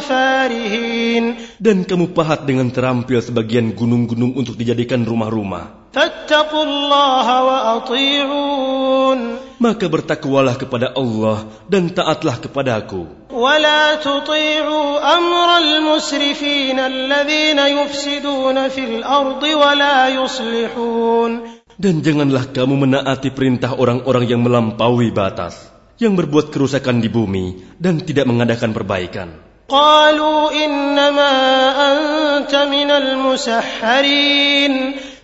فارهين 0.00 1.24
Dan 1.60 1.84
kamu 1.84 2.16
pahat 2.16 2.48
dengan 2.48 2.72
terampil 2.72 3.20
sebagian 3.20 3.76
gunung-gunung 3.76 4.32
untuk 4.32 4.56
dijadikan 4.56 5.04
rumah-rumah. 5.04 5.92
فاتقوا 5.92 6.64
الله 6.64 7.26
وأطيعون 7.44 9.20
Maka 9.58 9.90
bertakwalah 9.90 10.54
kepada 10.54 10.94
Allah 10.96 11.44
dan 11.68 11.92
taatlah 11.92 12.40
kepadaku. 12.40 13.28
ولا 13.28 13.94
تطيعوا 14.00 15.16
أمر 15.16 15.48
المسرفين 15.58 16.78
الذين 16.78 17.58
يفسدون 17.58 18.68
في 18.68 18.84
الأرض 18.84 19.42
ولا 19.42 20.08
يصلحون 20.08 21.58
Dan 21.77 22.05
janganlah 22.05 22.53
kamu 22.53 22.85
menaati 22.85 23.33
perintah 23.33 23.73
orang-orang 23.73 24.29
yang 24.29 24.45
melampaui 24.45 25.09
batas, 25.09 25.57
yang 25.97 26.13
berbuat 26.13 26.53
kerusakan 26.53 27.01
di 27.01 27.09
bumi 27.09 27.77
dan 27.81 27.97
tidak 27.97 28.29
mengadakan 28.29 28.71
perbaikan. 28.77 29.29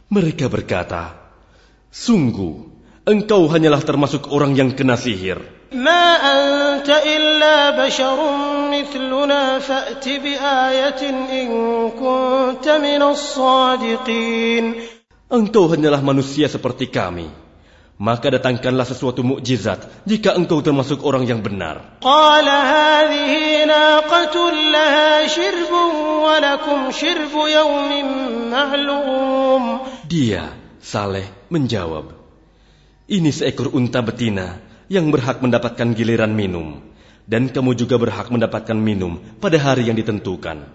Mereka 0.09 0.45
berkata, 0.49 1.03
Sungguh, 1.93 2.53
engkau 3.05 3.45
hanyalah 3.49 3.81
termasuk 3.85 4.33
orang 4.33 4.57
yang 4.57 4.73
kena 4.73 4.97
sihir. 4.97 5.37
Engkau 15.29 15.69
hanyalah 15.69 16.01
manusia 16.01 16.49
seperti 16.49 16.89
kami. 16.89 17.29
Maka 18.01 18.33
datangkanlah 18.33 18.81
sesuatu 18.81 19.21
mukjizat 19.21 19.85
jika 20.09 20.33
engkau 20.33 20.57
termasuk 20.65 21.05
orang 21.05 21.29
yang 21.29 21.45
benar. 21.45 22.01
Dia, 30.09 30.43
Saleh, 30.81 31.27
menjawab, 31.53 32.05
Ini 33.05 33.29
seekor 33.29 33.69
unta 33.77 34.01
betina 34.01 34.57
yang 34.89 35.13
berhak 35.13 35.45
mendapatkan 35.45 35.93
giliran 35.93 36.33
minum 36.33 36.89
dan 37.29 37.45
kamu 37.53 37.77
juga 37.77 38.01
berhak 38.01 38.33
mendapatkan 38.33 38.73
minum 38.73 39.21
pada 39.37 39.61
hari 39.61 39.85
yang 39.85 39.93
ditentukan. 39.93 40.73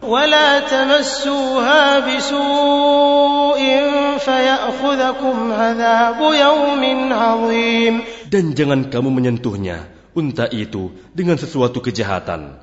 Dan 8.30 8.44
jangan 8.54 8.80
kamu 8.86 9.08
menyentuhnya, 9.10 9.90
unta 10.14 10.46
itu, 10.46 10.94
dengan 11.10 11.34
sesuatu 11.34 11.82
kejahatan. 11.82 12.54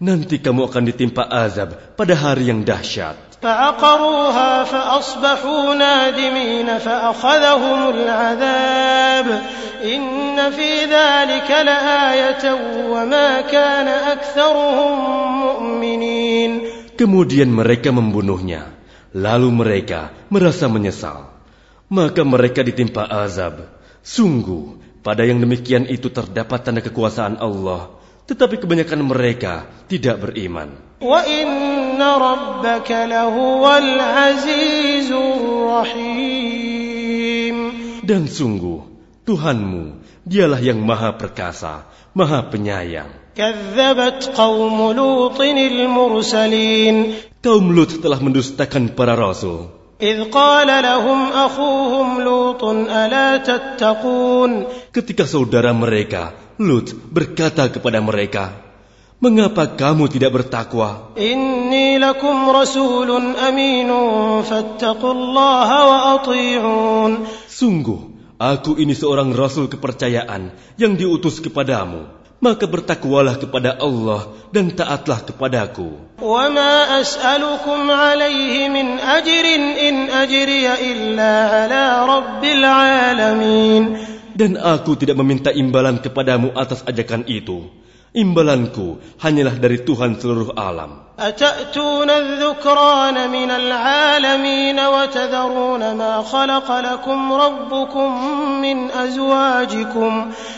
Nanti 0.00 0.40
kamu 0.40 0.72
akan 0.72 0.82
ditimpa 0.88 1.28
azab 1.28 1.96
pada 1.96 2.16
hari 2.16 2.48
yang 2.48 2.64
dahsyat. 2.64 3.25
فعقروها 3.41 4.63
فأصبحوا 4.63 5.73
نادمين 5.73 6.77
فأخذهم 6.77 7.89
العذاب 7.89 9.27
إن 9.83 10.51
في 10.51 10.85
ذلك 10.85 11.49
لآية 11.49 12.43
وما 12.89 13.41
كان 13.41 13.87
أكثرهم 13.87 14.91
مؤمنين 15.41 16.51
Kemudian 17.01 17.49
mereka 17.49 17.89
membunuhnya. 17.89 18.69
Lalu 19.17 19.49
mereka 19.49 20.13
merasa 20.29 20.69
menyesal. 20.69 21.33
Maka 21.89 22.21
mereka 22.21 22.61
ditimpa 22.61 23.09
azab. 23.09 23.65
Sungguh, 24.05 24.77
pada 25.01 25.25
yang 25.25 25.41
demikian 25.41 25.89
itu 25.89 26.13
terdapat 26.13 26.61
tanda 26.61 26.77
kekuasaan 26.85 27.41
Allah. 27.41 27.89
Tetapi 28.29 28.61
kebanyakan 28.61 29.01
mereka 29.01 29.65
tidak 29.89 30.29
beriman. 30.29 30.77
وإن 31.95 32.01
ربك 32.01 32.91
لهو 32.91 33.63
العزيز 33.77 35.11
الرحيم 35.11 36.71
Dan 38.01 38.25
sungguh, 38.27 38.81
Tuhanmu, 39.23 40.01
dialah 40.27 40.57
yang 40.59 40.81
maha 40.83 41.15
perkasa, 41.15 41.85
maha 42.17 42.49
penyayang. 42.51 43.07
كذبت 43.31 44.35
قوم 44.35 44.91
لوط 44.91 45.39
المرسلين 45.41 46.95
Kaum 47.41 47.71
Lut 47.73 48.03
telah 48.03 48.19
mendustakan 48.19 48.91
para 48.91 49.15
rasul. 49.15 49.71
إذ 50.01 50.33
قال 50.33 50.67
لهم 50.67 51.19
أخوهم 51.31 52.21
لوط 52.21 52.63
ألا 52.89 53.37
تتقون 53.37 54.65
Ketika 54.91 55.23
saudara 55.29 55.71
mereka, 55.71 56.33
Lut, 56.59 56.91
berkata 56.91 57.69
kepada 57.71 58.01
mereka, 58.03 58.64
Mengapa 59.21 59.69
kamu 59.77 60.09
tidak 60.09 60.33
bertakwa? 60.33 61.13
إني 61.13 62.01
لكم 62.01 62.35
رسول 62.49 63.37
أمين 63.37 63.89
فاتقوا 64.41 65.13
الله 65.13 65.69
وأطيعون 65.69 67.11
Sungguh, 67.45 68.01
aku 68.41 68.81
ini 68.81 68.97
seorang 68.97 69.29
rasul 69.37 69.69
kepercayaan 69.69 70.57
yang 70.81 70.97
diutus 70.97 71.37
kepadamu. 71.37 72.09
Maka 72.41 72.65
bertakwalah 72.65 73.37
kepada 73.37 73.77
Allah 73.77 74.33
dan 74.49 74.73
taatlah 74.73 75.21
kepadaku. 75.21 76.17
وما 76.17 77.05
أسألكم 77.05 77.81
عليه 77.93 78.73
من 78.73 78.97
أجر 78.97 79.45
إن 79.77 80.09
أجري 80.09 80.65
إلا 80.65 81.33
على 81.53 81.83
رب 82.09 82.41
العالمين 82.41 83.83
Dan 84.33 84.57
aku 84.57 84.97
tidak 84.97 85.21
meminta 85.21 85.53
imbalan 85.53 86.01
kepadamu 86.01 86.57
atas 86.57 86.81
ajakan 86.89 87.29
itu. 87.29 87.69
Imbalanku 88.11 88.99
hanyalah 89.23 89.55
dari 89.55 89.87
Tuhan 89.87 90.19
seluruh 90.19 90.51
alam. 90.59 91.11
أتأتون 91.21 92.09
الذكران 92.09 93.17
من 93.29 93.49
العالمين 93.51 94.79
وتذرون 94.79 95.83
ما 95.93 96.13
خلق 96.21 96.67
لكم 96.79 97.19
ربكم 97.33 98.09
من 98.61 98.77
أزواجكم 98.91 100.11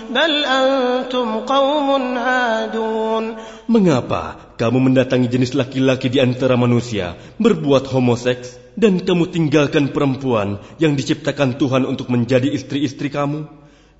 بل 0.09 0.31
أنتم 0.45 1.27
قوم 1.39 1.87
عادون 2.17 3.25
Mengapa 3.63 4.55
kamu 4.59 4.91
mendatangi 4.91 5.27
jenis 5.31 5.55
laki-laki 5.55 6.11
di 6.11 6.19
antara 6.19 6.59
manusia, 6.59 7.15
berbuat 7.39 7.87
homoseks, 7.87 8.59
dan 8.75 8.99
kamu 8.99 9.31
tinggalkan 9.31 9.95
perempuan 9.95 10.59
yang 10.83 10.99
diciptakan 10.99 11.55
Tuhan 11.55 11.87
untuk 11.87 12.11
menjadi 12.11 12.51
istri-istri 12.51 13.07
kamu? 13.07 13.47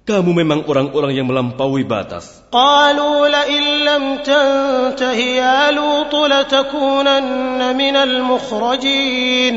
Kamu 0.08 0.36
memang 0.36 0.68
orang-orang 0.68 1.16
yang 1.16 1.32
melampaui 1.32 1.88
batas. 1.88 2.44
قالوا 2.52 3.28
لئن 3.32 3.64
لم 3.88 4.04
تنته 4.20 5.16
يا 5.16 5.72
لوط 5.72 6.12
لتكونن 6.12 7.62
من 7.78 7.96
المخرجين 7.96 9.56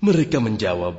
Mereka 0.00 0.40
menjawab, 0.40 0.96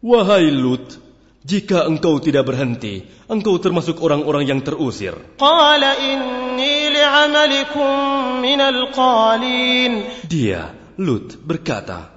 Wahai 0.00 0.48
Lut, 0.48 0.96
jika 1.44 1.84
engkau 1.84 2.16
tidak 2.24 2.48
berhenti, 2.48 3.04
engkau 3.28 3.60
termasuk 3.60 4.00
orang-orang 4.00 4.48
yang 4.48 4.60
terusir. 4.64 5.12
قال 5.36 5.84
إني 5.84 6.96
لعملكم 6.96 7.92
من 8.40 8.60
القالين 8.60 9.92
Dia, 10.24 10.72
Lut, 10.96 11.36
berkata, 11.44 12.08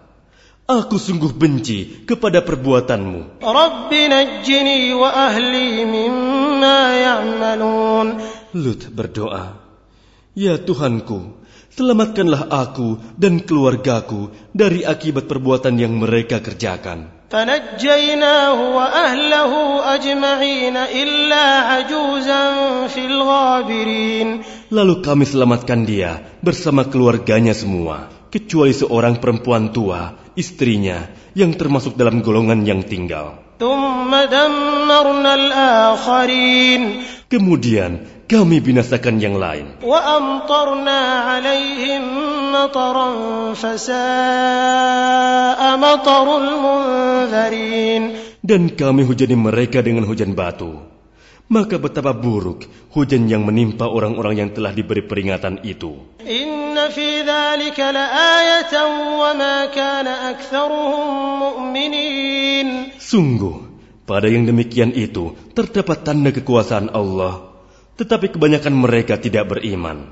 Aku 0.68 1.00
sungguh 1.00 1.32
benci 1.32 2.04
kepada 2.04 2.44
perbuatanmu. 2.44 3.40
رب 3.40 3.92
نجني 3.94 4.94
وأهلي 4.94 5.72
مما 5.88 6.80
يعملون 7.00 8.08
Lut 8.52 8.92
berdoa, 8.92 9.56
Ya 10.36 10.60
Tuhanku, 10.60 11.40
selamatkanlah 11.72 12.52
aku 12.52 13.00
dan 13.16 13.40
keluargaku 13.48 14.28
dari 14.52 14.84
akibat 14.84 15.32
perbuatan 15.32 15.80
yang 15.80 15.96
mereka 15.96 16.44
kerjakan. 16.44 17.16
فنجيناه 17.28 18.56
وأهله 18.76 19.52
أجمعين 19.96 20.78
إلا 20.78 21.46
عجوزا 21.60 22.44
في 22.88 23.04
الغابرين 23.04 24.30
Lalu 24.72 25.00
kami 25.00 25.24
selamatkan 25.28 25.84
dia 25.88 26.24
bersama 26.44 26.84
keluarganya 26.88 27.52
semua, 27.56 28.08
kecuali 28.33 28.73
seorang 28.73 29.21
perempuan 29.21 29.69
tua, 29.77 30.33
istrinya, 30.33 31.05
yang 31.37 31.53
termasuk 31.53 32.01
dalam 32.01 32.25
golongan 32.25 32.65
yang 32.65 32.81
tinggal. 32.81 33.37
Kemudian 37.29 37.91
kami 38.25 38.57
binasakan 38.65 39.21
yang 39.21 39.37
lain. 39.37 39.79
Dan 48.43 48.63
kami 48.75 49.03
hujani 49.07 49.37
mereka 49.39 49.79
dengan 49.85 50.05
hujan 50.09 50.33
batu 50.35 50.92
maka 51.53 51.77
betapa 51.77 52.17
buruk 52.17 52.65
hujan 52.97 53.29
yang 53.29 53.45
menimpa 53.45 53.85
orang-orang 53.85 54.41
yang 54.41 54.51
telah 54.57 54.73
diberi 54.73 55.05
peringatan 55.05 55.61
itu. 55.69 56.01
Sungguh, 62.97 63.57
pada 64.09 64.27
yang 64.33 64.49
demikian 64.49 64.97
itu 64.97 65.37
terdapat 65.53 66.09
tanda 66.09 66.33
kekuasaan 66.33 66.89
Allah, 66.97 67.53
tetapi 68.01 68.33
kebanyakan 68.33 68.73
mereka 68.73 69.21
tidak 69.21 69.53
beriman. 69.53 70.09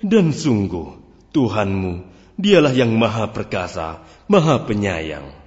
Dan 0.00 0.26
sungguh, 0.32 0.88
Tuhanmu 1.28 1.92
dialah 2.40 2.72
yang 2.72 2.96
maha 2.96 3.28
perkasa, 3.28 4.00
maha 4.32 4.64
penyayang. 4.64 5.39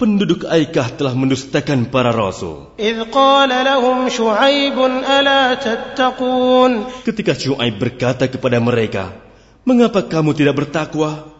Penduduk 0.00 0.48
Aikah 0.48 0.88
telah 0.96 1.12
mendustakan 1.12 1.92
para 1.92 2.08
rasul. 2.08 2.72
Ketika 7.04 7.32
Shu'aib 7.36 7.76
berkata 7.76 8.24
kepada 8.32 8.56
mereka, 8.64 9.12
"Mengapa 9.68 10.00
kamu 10.08 10.32
tidak 10.32 10.56
bertakwa?" 10.56 11.36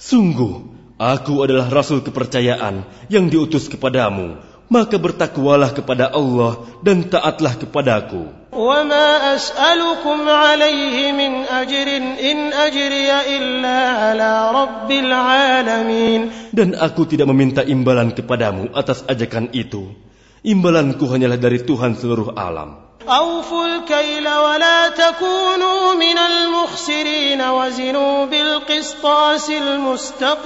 Sungguh, 0.00 0.54
aku 0.96 1.34
adalah 1.44 1.66
rasul 1.68 2.00
kepercayaan 2.00 2.88
yang 3.12 3.28
diutus 3.28 3.68
kepadamu. 3.68 4.49
Maka 4.69 4.97
bertakwalah 4.97 5.77
kepada 5.77 6.09
Allah 6.09 6.57
dan 6.81 7.05
taatlah 7.05 7.53
kepadaku. 7.53 8.45
وما 8.55 9.35
أسألكم 9.35 10.29
عليه 10.29 11.11
من 11.11 11.43
أجر 11.43 11.87
إن 12.23 12.53
أجري 12.55 13.11
إلا 13.35 13.79
على 13.91 14.31
رب 14.55 14.89
العالمين 14.91 16.21
Dan 16.55 16.71
aku 16.71 17.03
tidak 17.03 17.27
meminta 17.27 17.67
imbalan 17.67 18.15
kepadamu 18.15 18.71
atas 18.71 19.03
ajakan 19.11 19.51
itu. 19.51 19.91
Imbalanku 20.39 21.03
hanyalah 21.03 21.35
dari 21.35 21.67
Tuhan 21.67 21.99
seluruh 21.99 22.31
alam. 22.39 22.85
أوفوا 23.05 23.65
الكيل 23.65 24.27
ولا 24.27 24.89
تكونوا 24.89 25.93
من 25.93 26.17
المخسرين 26.17 27.41
وزنوا 27.41 28.25
بالقسطاس 28.25 29.49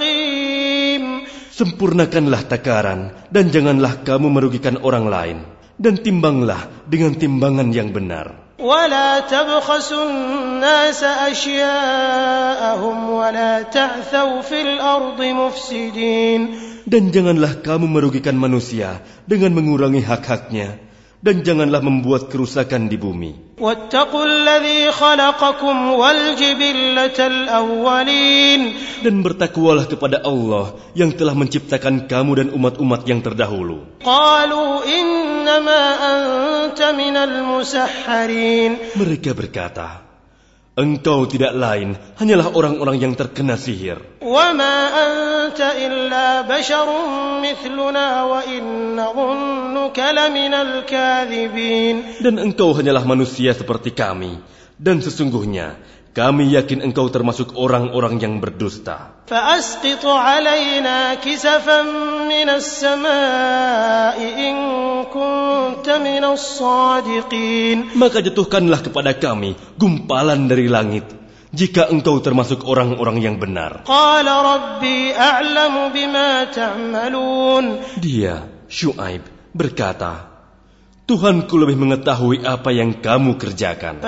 المستقيم 0.04 1.04
Sempurnakanlah 1.54 2.46
takaran 2.46 3.12
dan 3.28 3.50
janganlah 3.52 4.00
kamu 4.06 4.30
merugikan 4.32 4.80
orang 4.80 5.06
lain. 5.10 5.38
Dan 5.80 5.96
timbanglah 5.96 6.68
dengan 6.88 7.16
timbangan 7.16 7.72
yang 7.72 7.92
benar. 7.92 8.50
ولا 8.60 9.24
تبخسوا 9.24 10.04
الناس 10.04 11.00
أشياءهم 11.32 12.96
ولا 13.10 13.62
تعثوا 13.62 14.40
في 14.44 14.58
الأرض 14.62 15.16
مفسدين 15.16 16.40
Dan 16.90 17.08
janganlah 17.14 17.62
kamu 17.62 17.86
merugikan 17.86 18.34
manusia 18.36 18.98
dengan 19.24 19.54
mengurangi 19.54 20.02
hak-haknya. 20.04 20.83
dan 21.25 21.41
janganlah 21.41 21.81
membuat 21.81 22.29
kerusakan 22.29 22.85
di 22.85 23.01
bumi. 23.01 23.57
Dan 29.01 29.15
bertakwalah 29.25 29.85
kepada 29.89 30.21
Allah 30.21 30.77
yang 30.93 31.09
telah 31.17 31.33
menciptakan 31.33 32.05
kamu 32.05 32.31
dan 32.37 32.47
umat-umat 32.53 33.09
yang 33.09 33.25
terdahulu. 33.25 33.89
Mereka 38.93 39.31
berkata, 39.33 40.04
Engkau 40.80 41.26
tidak 41.26 41.52
lain 41.52 41.98
hanyalah 42.16 42.56
orang-orang 42.56 42.96
yang 42.96 43.12
terkena 43.18 43.58
sihir. 43.58 44.00
وما 44.22 44.76
أنت 44.94 45.60
إلا 45.60 46.46
بشر 46.46 46.88
مثلنا 47.42 48.08
وإن 48.24 48.62
نظنك 48.96 49.98
لمن 49.98 50.54
الكاذبين 50.54 51.96
Dan 52.24 52.38
engkau 52.38 52.72
hanyalah 52.72 53.02
manusia 53.04 53.52
seperti 53.52 53.92
kami. 53.92 54.38
Dan 54.80 55.04
sesungguhnya 55.04 55.76
kami 56.15 56.47
yakin 56.55 56.79
engkau 56.79 57.11
termasuk 57.11 57.59
orang-orang 57.59 58.23
yang 58.23 58.39
berdusta. 58.39 59.19
Maka 67.99 68.17
jatuhkanlah 68.23 68.79
kepada 68.79 69.11
kami 69.11 69.59
gumpalan 69.75 70.47
dari 70.47 70.71
langit 70.71 71.03
jika 71.51 71.91
engkau 71.91 72.23
termasuk 72.23 72.63
orang-orang 72.63 73.19
yang 73.19 73.35
benar. 73.35 73.83
Dia, 77.99 78.35
Shu'aib, 78.71 79.23
berkata, 79.51 80.34
Tuhanku 81.05 81.53
lebih 81.61 81.77
mengetahui 81.77 82.41
apa 82.41 82.73
yang 82.73 82.97
kamu 82.97 83.37
kerjakan. 83.37 84.01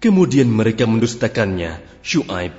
Kemudian 0.00 0.48
mereka 0.48 0.84
mendustakannya, 0.88 1.72
Syuaib. 2.00 2.54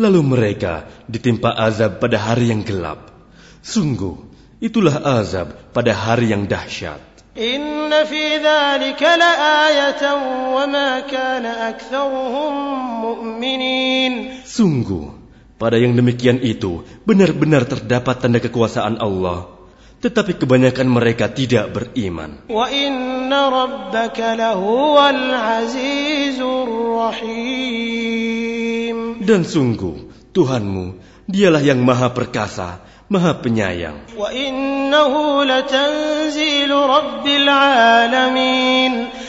Lalu 0.00 0.20
mereka 0.24 0.88
ditimpa 1.04 1.52
azab 1.52 2.00
pada 2.00 2.16
hari 2.16 2.48
yang 2.48 2.64
gelap. 2.64 3.12
Sungguh, 3.60 4.16
itulah 4.64 4.96
azab 5.20 5.76
pada 5.76 5.92
hari 5.92 6.32
yang 6.32 6.48
dahsyat. 6.48 7.05
إن 7.37 7.87
في 8.11 8.43
ذلك 8.43 8.99
لآية 8.99 10.03
وما 10.51 10.99
كان 11.07 11.45
أكثرهم 11.47 12.53
مؤمنين 13.01 14.43
Sungguh, 14.43 15.15
pada 15.55 15.79
yang 15.79 15.95
demikian 15.95 16.43
itu 16.43 16.83
benar-benar 17.07 17.63
terdapat 17.63 18.19
tanda 18.19 18.43
kekuasaan 18.43 18.99
Allah. 18.99 19.47
Tetapi 20.01 20.43
kebanyakan 20.43 20.91
mereka 20.91 21.31
tidak 21.31 21.71
beriman. 21.71 22.51
وإن 22.51 23.31
ربك 23.31 24.19
لهو 24.19 24.97
العزيز 24.99 26.41
الرحيم 27.71 28.11
Dan 29.23 29.45
sungguh, 29.47 30.11
Tuhanmu, 30.35 30.99
dialah 31.31 31.61
yang 31.63 31.79
maha 31.85 32.11
perkasa, 32.11 32.81
Maha 33.06 33.38
Penyayang. 33.38 34.10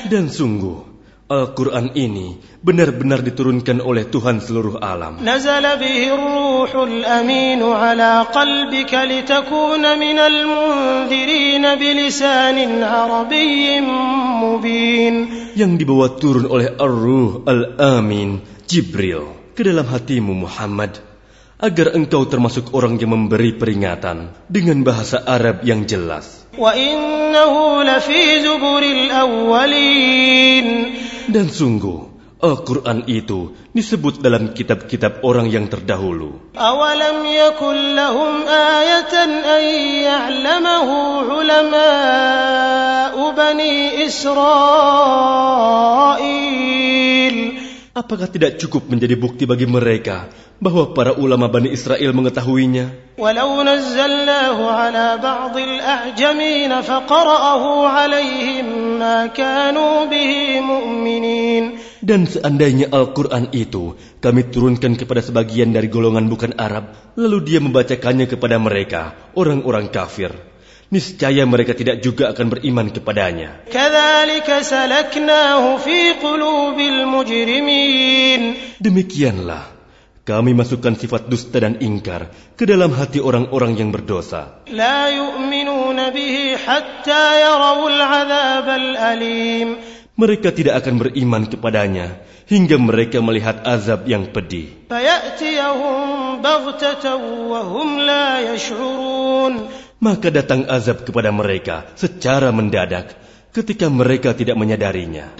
Dan 0.09 0.25
sungguh 0.33 0.77
Al-Quran 1.29 1.93
ini 1.93 2.41
benar-benar 2.63 3.21
diturunkan 3.21 3.85
oleh 3.85 4.09
Tuhan 4.09 4.41
seluruh 4.41 4.81
alam. 4.81 5.21
Yang 15.53 15.71
dibawa 15.77 16.07
turun 16.17 16.45
oleh 16.49 16.69
Ar-Ruh 16.73 17.45
Al-Amin, 17.45 18.29
Jibril, 18.65 19.53
ke 19.53 19.61
dalam 19.61 19.85
hatimu 19.85 20.33
Muhammad 20.33 21.06
agar 21.57 21.97
engkau 21.97 22.29
termasuk 22.29 22.69
orang 22.77 23.01
yang 23.01 23.17
memberi 23.17 23.57
peringatan 23.57 24.29
dengan 24.45 24.85
bahasa 24.85 25.25
Arab 25.25 25.65
yang 25.65 25.89
jelas. 25.89 26.45
Dan 31.27 31.45
sungguh, 31.51 31.99
Al-Quran 32.37 33.09
itu 33.09 33.57
disebut 33.73 34.21
dalam 34.21 34.53
kitab-kitab 34.53 35.25
orang 35.25 35.49
yang 35.49 35.65
terdahulu. 35.65 36.53
Bani 43.37 44.01
Israel. 44.05 44.87
Apakah 47.97 48.29
tidak 48.29 48.61
cukup 48.61 48.93
menjadi 48.93 49.17
bukti 49.17 49.49
bagi 49.49 49.65
mereka 49.65 50.29
bahwa 50.61 50.93
para 50.93 51.17
ulama 51.17 51.49
Bani 51.49 51.73
Israel 51.73 52.13
mengetahuinya? 52.13 53.17
Dan 61.97 62.21
seandainya 62.29 62.85
Al-Quran 62.93 63.45
itu 63.57 63.97
kami 64.21 64.41
turunkan 64.53 64.93
kepada 64.93 65.25
sebagian 65.25 65.73
dari 65.73 65.89
golongan 65.89 66.29
bukan 66.29 66.53
Arab, 66.53 66.93
lalu 67.17 67.49
dia 67.49 67.57
membacakannya 67.65 68.29
kepada 68.29 68.61
mereka, 68.61 69.17
orang-orang 69.33 69.89
kafir 69.89 70.37
niscaya 70.87 71.43
mereka 71.43 71.75
tidak 71.75 71.99
juga 71.99 72.31
akan 72.31 72.47
beriman 72.47 72.87
kepadanya. 72.91 73.67
Demikianlah 78.77 79.63
kami 80.27 80.51
masukkan 80.51 80.91
sifat 80.91 81.31
dusta 81.31 81.63
dan 81.63 81.79
ingkar 81.79 82.27
ke 82.59 82.67
dalam 82.67 82.91
hati 82.91 83.23
orang-orang 83.23 83.79
yang 83.79 83.89
berdosa. 83.95 84.59
Mereka 90.17 90.49
tidak 90.49 90.73
akan 90.81 90.95
beriman 90.97 91.43
kepadanya 91.45 92.19
hingga 92.49 92.75
mereka 92.81 93.21
melihat 93.21 93.61
azab 93.63 94.07
yang 94.09 94.27
pedih 94.33 94.87
maka 99.97 100.29
datang 100.29 100.69
azab 100.69 101.09
kepada 101.09 101.33
mereka 101.33 101.89
secara 101.97 102.53
mendadak 102.53 103.17
ketika 103.49 103.89
mereka 103.89 104.37
tidak 104.37 104.53
menyadarinya. 104.53 105.33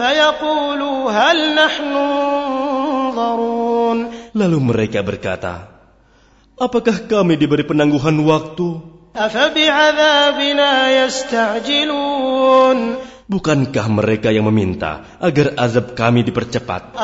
Lalu 4.33 4.57
mereka 4.61 4.99
berkata, 5.05 5.77
Apakah 6.57 7.05
kami 7.05 7.37
diberi 7.37 7.61
penangguhan 7.61 8.17
waktu? 8.25 8.97
Bukankah 13.27 13.91
mereka 13.91 14.31
yang 14.31 14.47
meminta 14.47 15.03
agar 15.19 15.51
azab 15.59 15.99
kami 15.99 16.23
dipercepat? 16.23 16.95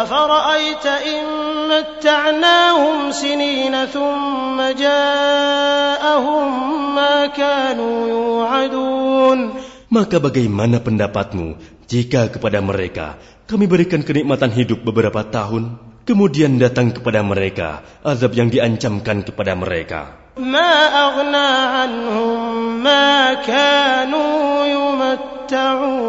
Maka 9.91 10.17
bagaimana 10.23 10.77
pendapatmu 10.79 11.47
jika 11.91 12.31
kepada 12.31 12.63
mereka 12.63 13.19
kami 13.43 13.67
berikan 13.67 13.99
kenikmatan 13.99 14.55
hidup 14.55 14.79
beberapa 14.87 15.27
tahun, 15.27 15.75
kemudian 16.07 16.55
datang 16.55 16.95
kepada 16.95 17.19
mereka 17.19 17.83
azab 17.99 18.31
yang 18.31 18.47
diancamkan 18.47 19.27
kepada 19.27 19.59
mereka? 19.59 20.22
ما 20.38 20.72
أغنى 20.86 21.50
عنهم 21.74 22.40
ما 22.82 23.34
كانوا 23.42 24.64
يمتعون 24.66 26.08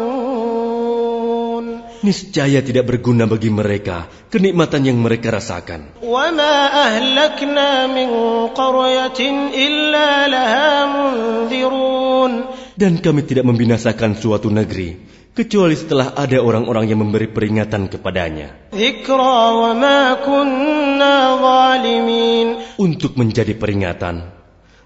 Niscaya 2.00 2.64
tidak 2.64 2.88
berguna 2.88 3.28
bagi 3.28 3.52
mereka 3.52 4.08
kenikmatan 4.32 4.88
yang 4.88 4.96
mereka 5.04 5.36
rasakan. 5.36 6.00
وما 6.00 6.56
أهلكنا 6.72 7.92
من 7.92 8.08
قرية 8.56 9.20
إلا 9.52 10.08
لها 10.32 10.70
منذرون 10.88 12.32
Dan 12.80 13.04
kami 13.04 13.28
tidak 13.28 13.44
membinasakan 13.44 14.16
suatu 14.16 14.48
negeri, 14.48 14.96
kecuali 15.34 15.72
setelah 15.78 16.12
ada 16.18 16.42
orang-orang 16.42 16.90
yang 16.90 17.00
memberi 17.00 17.30
peringatan 17.30 17.88
kepadanya. 17.88 18.70
ذكرى 18.74 19.40
وما 19.62 20.00
كنا 20.26 21.16
ظالمين 21.40 22.46
Untuk 22.78 23.16
menjadi 23.16 23.54
peringatan. 23.56 24.26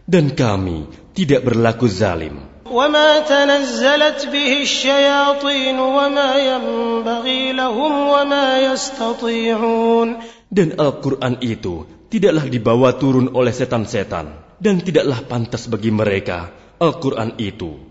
Dan 0.05 0.37
kami 0.37 0.85
tidak 1.17 1.49
berlaku 1.49 1.89
zalim. 1.89 2.55
وما 2.65 3.11
تنزلت 3.29 4.21
به 4.33 4.53
الشياطين 4.63 5.79
وما 5.79 6.31
ينبغي 6.37 7.43
لهم 7.53 7.93
وما 8.09 8.47
يستطيعون 8.73 10.09
Dan 10.55 10.79
Al-Quran 10.79 11.43
itu 11.43 11.83
tidaklah 12.09 12.47
dibawa 12.47 12.95
turun 12.95 13.35
oleh 13.35 13.51
setan-setan. 13.51 14.59
Dan 14.63 14.81
tidaklah 14.81 15.27
pantas 15.27 15.67
bagi 15.67 15.91
mereka 15.91 16.55
Al-Quran 16.79 17.37
itu. 17.43 17.88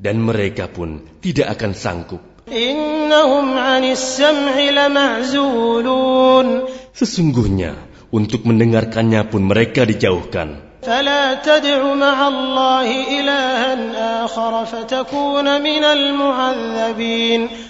dan 0.00 0.16
mereka 0.24 0.72
pun 0.72 1.04
tidak 1.20 1.60
akan 1.60 1.72
sanggup. 1.76 2.22
Sesungguhnya 6.96 7.72
untuk 8.10 8.42
mendengarkannya 8.48 9.22
pun 9.28 9.42
mereka 9.44 9.84
dijauhkan. 9.84 10.72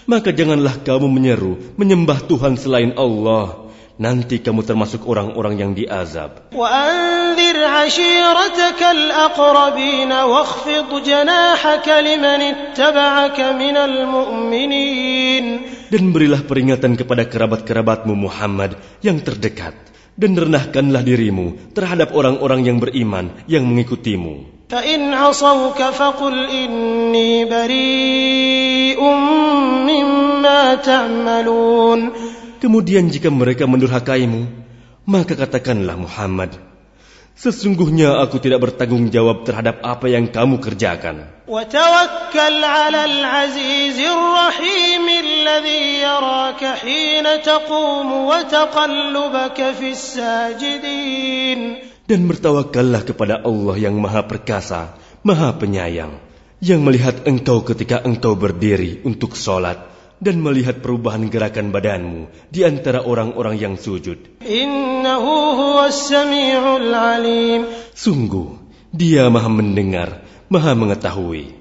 Maka 0.06 0.30
janganlah 0.30 0.74
kamu 0.86 1.06
menyeru 1.10 1.52
menyembah 1.74 2.18
Tuhan 2.30 2.54
selain 2.54 2.94
Allah 2.94 3.69
Nanti 3.99 4.43
kamu 4.43 4.67
termasuk 4.67 5.07
orang-orang 5.07 5.55
yang 5.55 5.71
diazab. 5.71 6.51
وأنذر 6.51 7.57
عشيرتك 7.63 8.81
الأقربين 8.83 10.11
واخفض 10.11 10.89
جناحك 11.03 11.87
لمن 11.87 12.41
اتبعك 12.51 13.39
من 13.55 13.75
المؤمنين 13.77 15.45
Dan 15.85 16.11
berilah 16.11 16.43
peringatan 16.43 16.99
kepada 16.99 17.23
kerabat-kerabatmu 17.23 18.13
Muhammad 18.19 18.75
yang 18.99 19.23
terdekat. 19.23 19.79
Dan 20.15 20.35
rendahkanlah 20.35 21.03
dirimu 21.03 21.75
terhadap 21.75 22.15
orang-orang 22.15 22.67
yang 22.67 22.79
beriman 22.79 23.31
yang 23.47 23.63
mengikutimu. 23.63 24.55
فإن 24.69 25.13
عصوك 25.13 25.77
فقل 25.77 26.45
إني 26.49 27.45
بريء 27.45 29.01
مما 29.85 30.75
تعملون 30.75 32.11
Kemudian 32.60 33.08
jika 33.08 33.32
mereka 33.32 33.64
mendurhakaimu, 33.64 34.42
maka 35.08 35.32
katakanlah 35.32 35.96
Muhammad, 35.96 36.52
Sesungguhnya 37.40 38.20
aku 38.20 38.36
tidak 38.36 38.68
bertanggung 38.68 39.08
jawab 39.08 39.48
terhadap 39.48 39.80
apa 39.80 40.12
yang 40.12 40.28
kamu 40.28 40.60
kerjakan. 40.60 41.24
Dan 52.10 52.20
bertawakallah 52.28 53.02
kepada 53.08 53.34
Allah 53.40 53.76
yang 53.80 53.96
maha 53.96 54.22
perkasa, 54.28 55.00
maha 55.24 55.56
penyayang, 55.56 56.20
yang 56.60 56.84
melihat 56.84 57.24
engkau 57.24 57.64
ketika 57.64 58.04
engkau 58.04 58.36
berdiri 58.36 59.00
untuk 59.08 59.32
sholat, 59.32 59.80
dan 60.20 60.36
melihat 60.44 60.84
perubahan 60.84 61.26
gerakan 61.32 61.72
badanmu 61.72 62.28
di 62.52 62.60
antara 62.62 63.02
orang-orang 63.02 63.56
yang 63.56 63.74
sujud. 63.80 64.44
Sungguh, 67.96 68.48
dia 68.92 69.24
maha 69.32 69.50
mendengar, 69.50 70.20
maha 70.52 70.72
mengetahui. 70.76 71.60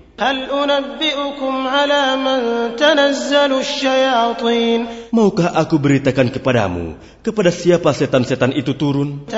Maukah 5.15 5.49
aku 5.55 5.75
beritakan 5.79 6.27
kepadamu 6.27 6.99
kepada 7.23 7.51
siapa 7.55 7.95
setan-setan 7.95 8.51
itu 8.51 8.75
turun? 8.75 9.31